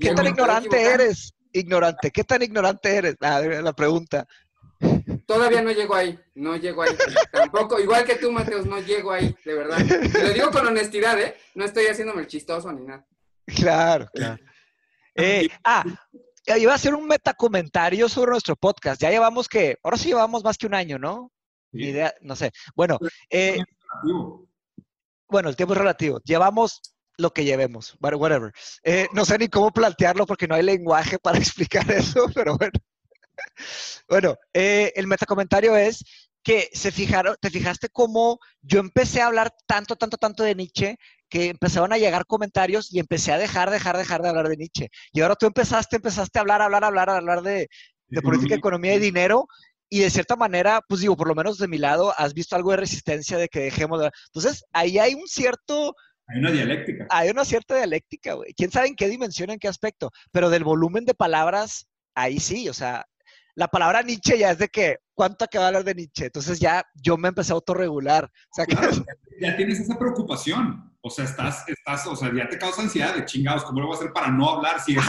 [0.00, 1.34] ¿qué tan ignorante eres?
[1.52, 3.16] Ignorante, ¿qué tan ignorante eres?
[3.20, 4.26] Ah, la pregunta.
[5.28, 6.96] Todavía no llego ahí, no llego ahí.
[7.30, 9.78] Tampoco, igual que tú, Mateos, no llego ahí, de verdad.
[9.78, 11.36] lo digo con honestidad, ¿eh?
[11.54, 13.06] No estoy haciéndome el chistoso ni nada.
[13.44, 14.42] Claro, claro.
[15.20, 15.82] Eh, ah,
[16.56, 19.02] iba a hacer un metacomentario sobre nuestro podcast.
[19.02, 21.32] Ya llevamos que, ahora sí llevamos más que un año, ¿no?
[21.72, 22.52] Ni idea, no sé.
[22.76, 23.58] Bueno, eh,
[25.28, 26.20] bueno, el tiempo es relativo.
[26.22, 26.80] Llevamos
[27.16, 28.52] lo que llevemos, whatever.
[28.84, 32.78] Eh, no sé ni cómo plantearlo porque no hay lenguaje para explicar eso, pero bueno.
[34.08, 36.04] Bueno, eh, el metacomentario es
[36.42, 40.96] que se fijaron, te fijaste cómo yo empecé a hablar tanto, tanto, tanto de Nietzsche
[41.28, 44.88] que empezaron a llegar comentarios y empecé a dejar, dejar, dejar de hablar de Nietzsche.
[45.12, 47.68] Y ahora tú empezaste, empezaste a hablar, hablar, hablar, hablar de,
[48.06, 49.46] de política, economía y dinero.
[49.90, 52.70] Y de cierta manera, pues digo, por lo menos de mi lado, has visto algo
[52.72, 54.10] de resistencia de que dejemos de...
[54.26, 55.94] Entonces, ahí hay un cierto...
[56.26, 57.06] Hay una dialéctica.
[57.08, 58.52] Hay una cierta dialéctica, güey.
[58.54, 60.10] ¿Quién sabe en qué dimensión, en qué aspecto?
[60.30, 63.06] Pero del volumen de palabras, ahí sí, o sea,
[63.58, 66.26] la palabra Nietzsche ya es de que, ¿cuánto acaba de hablar de Nietzsche?
[66.26, 68.24] Entonces ya yo me empecé a autorregular.
[68.24, 68.76] O sea, que...
[69.40, 70.94] ya tienes esa preocupación.
[71.00, 73.96] O sea, estás, estás, o sea, ya te causa ansiedad de chingados, ¿cómo lo voy
[73.96, 75.04] a hacer para no hablar si es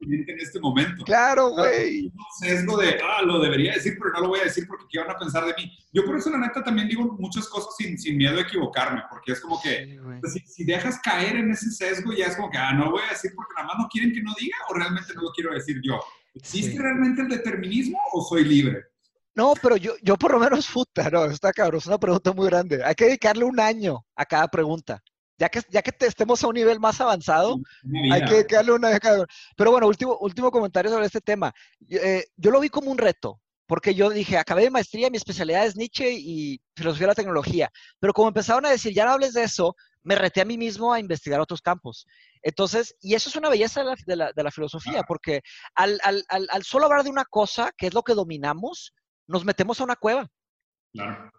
[0.00, 1.04] en este momento?
[1.04, 2.06] Claro, güey.
[2.06, 4.98] Un sesgo de, ah, lo debería decir, pero no lo voy a decir porque ¿qué
[4.98, 5.70] van a pensar de mí?
[5.92, 9.30] Yo por eso, la neta, también digo muchas cosas sin, sin miedo a equivocarme, porque
[9.30, 12.58] es como que, pues, si, si, dejas caer en ese sesgo, ya es como que,
[12.58, 14.74] ah, no lo voy a decir porque nada más no quieren que no diga o
[14.74, 16.00] realmente no lo quiero decir yo.
[16.36, 18.84] ¿Existe realmente el determinismo o soy libre?
[19.34, 22.46] No, pero yo, yo por lo menos puta, no, está cabrón, es una pregunta muy
[22.46, 22.82] grande.
[22.84, 25.02] Hay que dedicarle un año a cada pregunta.
[25.38, 27.58] Ya que, ya que estemos a un nivel más avanzado,
[28.10, 31.52] hay que dedicarle una año cada Pero bueno, último, último comentario sobre este tema.
[31.90, 35.66] Eh, yo lo vi como un reto, porque yo dije, acabé de maestría, mi especialidad
[35.66, 37.70] es Nietzsche y filosofía de la tecnología.
[37.98, 40.92] Pero como empezaron a decir, ya no hables de eso, me reté a mí mismo
[40.92, 42.06] a investigar otros campos.
[42.42, 45.42] Entonces, y eso es una belleza de la, de la, filosofía, porque
[45.74, 48.94] al, al, al, solo hablar de una cosa, que es lo que dominamos,
[49.26, 50.28] nos metemos a una cueva.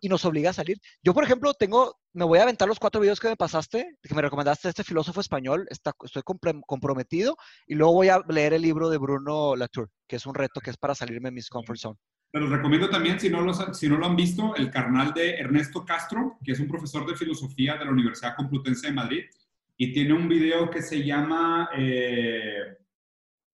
[0.02, 0.78] Y nos obliga a salir.
[1.02, 4.14] Yo, por ejemplo, tengo, me voy a aventar los cuatro videos que me pasaste, que
[4.14, 8.90] me recomendaste este filósofo español, está, estoy comprometido, y luego voy a leer el libro
[8.90, 11.98] de Bruno Latour, que es un reto que es para salirme de mis comfort zone.
[12.32, 15.36] Te los recomiendo también, si no, los, si no lo han visto, el canal de
[15.36, 19.24] Ernesto Castro, que es un profesor de filosofía de la Universidad Complutense de Madrid,
[19.78, 22.78] y tiene un video que se llama, eh,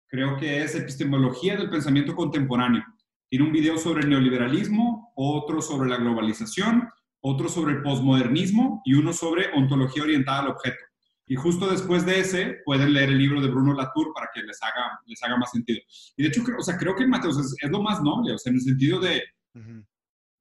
[0.08, 2.84] creo que es Epistemología del Pensamiento Contemporáneo
[3.30, 6.90] tiene un video sobre el neoliberalismo, otro sobre la globalización,
[7.20, 10.78] otro sobre el posmodernismo y uno sobre ontología orientada al objeto.
[11.28, 14.62] Y justo después de ese pueden leer el libro de Bruno Latour para que les
[14.64, 15.80] haga, les haga más sentido.
[16.16, 18.38] Y de hecho, creo, o sea, creo que Mateos es, es, lo más noble, o
[18.38, 19.24] sea, en el sentido de...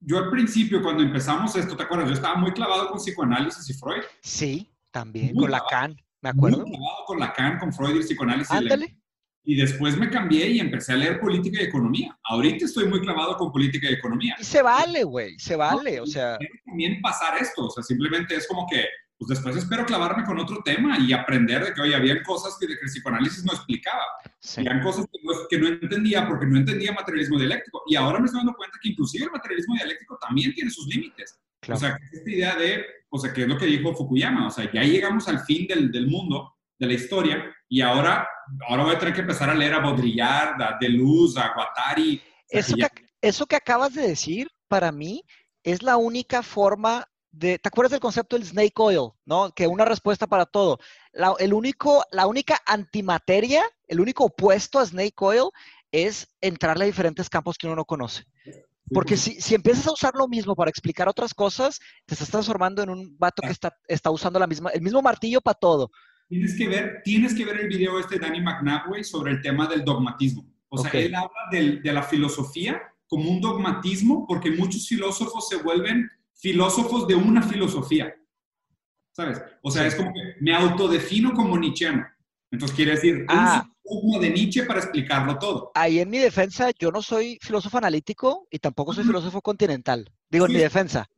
[0.01, 2.09] Yo al principio, cuando empezamos esto, ¿te acuerdas?
[2.09, 4.03] Yo estaba muy clavado con psicoanálisis y Freud.
[4.21, 6.59] Sí, también, con Lacan, me acuerdo.
[6.59, 8.51] Muy clavado con Lacan, con Freud y psicoanálisis.
[8.53, 8.97] Ándale.
[9.43, 12.19] Y después me cambié y empecé a leer política y economía.
[12.25, 14.37] Ahorita estoy muy clavado con política y economía.
[14.39, 16.37] Y se vale, güey, se vale, o sea.
[16.65, 18.85] También pasar esto, o sea, simplemente es como que,
[19.19, 22.67] pues después espero clavarme con otro tema y aprender de que, oye, había cosas que,
[22.67, 24.03] de que el psicoanálisis no explicaba.
[24.59, 27.83] Habían cosas que no, que no, entendía porque no entendía materialismo dialéctico.
[27.87, 31.41] Y ahora me estoy dando cuenta que inclusive el materialismo dialéctico también tiene sus límites.
[31.69, 34.71] O sea, esta idea de, o sea, que es lo que dijo Fukuyama, o sea,
[34.71, 38.29] ya llegamos al fin del, del mundo, de la historia, y ahora,
[38.69, 42.23] ahora voy a tener que empezar a leer a Baudrillard, a Deleuze, a Guattari.
[42.49, 42.89] Eso que,
[43.21, 45.25] eso que acabas de decir, para mí,
[45.65, 49.11] es la única forma de, ¿te acuerdas del concepto del snake oil?
[49.25, 49.51] ¿No?
[49.53, 50.79] Que una respuesta para todo.
[51.13, 55.51] La, el único, la única antimateria, el único opuesto a snake oil
[55.93, 58.25] es entrarle a diferentes campos que uno no conoce.
[58.93, 62.83] Porque si, si, empiezas a usar lo mismo para explicar otras cosas, te estás transformando
[62.83, 65.91] en un vato que está, está usando la misma, el mismo martillo para todo.
[66.29, 69.67] Tienes que ver, tienes que ver el video este de Danny McNabway sobre el tema
[69.67, 70.47] del dogmatismo.
[70.69, 76.09] O sea, él habla de la filosofía como un dogmatismo porque muchos filósofos se vuelven
[76.37, 78.15] filósofos de una filosofía.
[79.13, 79.43] ¿Sabes?
[79.63, 82.07] O sea, es como que me autodefino como nietzscheano.
[82.51, 85.73] Entonces quiere decir, ah, un de Nietzsche para explicarlo todo.
[85.75, 90.11] Ahí en mi defensa, yo no soy filósofo analítico y tampoco soy filósofo continental.
[90.29, 91.09] Digo, en mi defensa.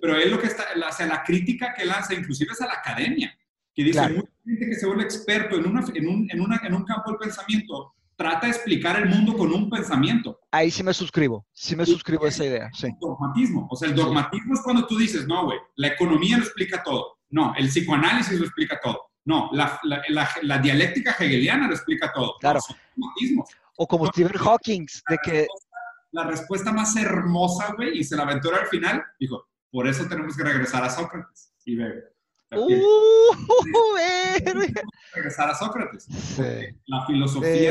[0.00, 2.74] Pero él lo que está, o sea, la crítica que lanza inclusive es a la
[2.74, 3.36] academia
[3.74, 6.74] que dice, mucha gente que se vuelve experto en, una, en, un, en, una, en
[6.74, 10.38] un campo del pensamiento trata de explicar el mundo con un pensamiento.
[10.50, 12.70] Ahí sí me suscribo, sí me suscribo a esa idea.
[12.72, 12.88] Sí.
[13.00, 13.66] Dogmatismo.
[13.70, 17.18] O sea, el dogmatismo es cuando tú dices, no, güey, la economía lo explica todo.
[17.30, 19.00] No, el psicoanálisis lo explica todo.
[19.24, 22.34] No, la, la, la, dialéctica hegeliana lo explica todo.
[22.40, 22.60] Claro.
[23.76, 25.46] o como Stephen Hawking, de que...
[26.12, 30.36] La respuesta más hermosa, güey, y se la aventura al final, dijo, por eso tenemos
[30.36, 31.52] que regresar a Sócrates.
[31.64, 32.13] Y ve,
[32.56, 33.96] Uh,
[35.14, 36.06] regresar a Sócrates.
[36.86, 37.70] La filosofía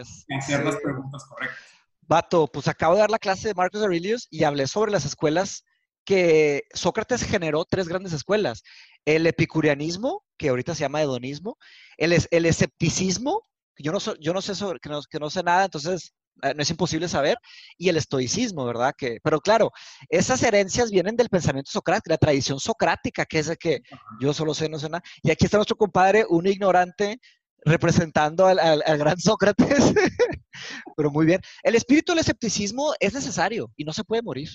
[0.00, 1.58] es hacer las preguntas correctas.
[2.02, 5.64] Vato, pues acabo de dar la clase de Marcus Aurelius y hablé sobre las escuelas
[6.04, 8.62] que Sócrates generó tres grandes escuelas.
[9.04, 11.56] El epicureanismo, que ahorita se llama hedonismo,
[11.96, 13.42] el, el escepticismo,
[13.74, 16.12] que yo no, yo no sé sobre, que no, que no sé nada, entonces
[16.42, 17.38] no es imposible saber,
[17.78, 18.94] y el estoicismo, ¿verdad?
[18.96, 19.70] Que, pero claro,
[20.08, 23.82] esas herencias vienen del pensamiento socrático, la tradición socrática, que es de que
[24.20, 25.02] yo solo sé, no sé nada.
[25.22, 27.20] Y aquí está nuestro compadre, un ignorante,
[27.64, 29.94] representando al, gran Sócrates.
[30.96, 31.40] pero muy bien.
[31.62, 34.48] El espíritu del escepticismo es necesario y no se puede morir.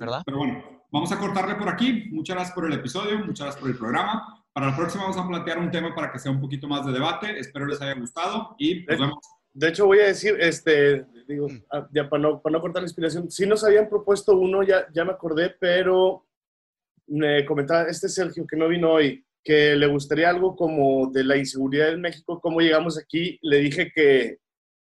[0.00, 0.22] ¿verdad?
[0.24, 2.08] Pero bueno, vamos a cortarle por aquí.
[2.10, 4.44] Muchas gracias por el episodio, muchas gracias por el programa.
[4.52, 6.92] Para la próxima vamos a plantear un tema para que sea un poquito más de
[6.92, 7.38] debate.
[7.38, 9.37] Espero les haya gustado y nos vemos.
[9.58, 11.64] De hecho, voy a decir, este, digo, mm.
[11.72, 14.86] ah, ya para no, para no cortar la inspiración, sí nos habían propuesto uno, ya,
[14.92, 16.24] ya me acordé, pero
[17.08, 21.36] me comentaba este Sergio que no vino hoy, que le gustaría algo como de la
[21.36, 23.36] inseguridad en México, cómo llegamos aquí.
[23.42, 24.38] Le dije que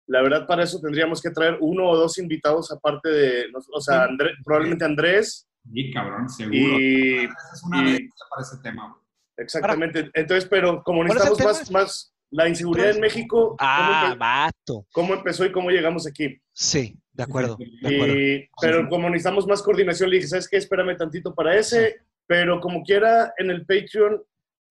[0.07, 4.09] la verdad para eso tendríamos que traer uno o dos invitados aparte de, o sea,
[4.43, 5.47] probablemente Andrés.
[5.71, 6.57] Sí, cabrón, seguro.
[6.57, 9.01] Y, es una y, para ese tema.
[9.37, 10.11] Exactamente.
[10.13, 13.55] Entonces, pero como necesitamos más, más la inseguridad en México.
[13.59, 14.87] Ah, ¿cómo, vato.
[14.91, 16.37] ¿Cómo empezó y cómo llegamos aquí?
[16.51, 17.57] Sí, de acuerdo.
[17.57, 20.57] De pero como necesitamos más coordinación, le dije, ¿sabes qué?
[20.57, 22.01] Espérame tantito para ese.
[22.27, 24.21] Pero como quiera, en el Patreon,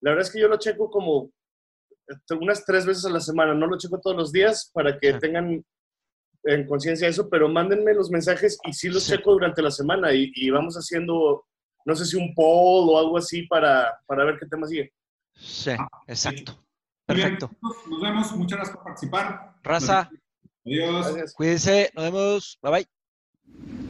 [0.01, 1.31] la verdad es que yo lo checo como
[2.39, 3.55] unas tres veces a la semana.
[3.55, 5.65] No lo checo todos los días para que tengan
[6.45, 10.31] en conciencia eso, pero mándenme los mensajes y sí los checo durante la semana y,
[10.35, 11.47] y, vamos haciendo,
[11.87, 14.93] no sé si un poll o algo así para, para ver qué tema sigue.
[15.33, 15.71] Sí,
[16.07, 16.64] exacto.
[17.07, 17.51] Perfecto.
[17.91, 18.33] Nos vemos.
[18.37, 19.57] Muchas gracias por participar.
[19.63, 20.11] Raza.
[20.65, 21.35] Adiós.
[21.35, 21.91] Cuídense.
[21.95, 22.59] Nos vemos.
[22.63, 23.84] Bye bye.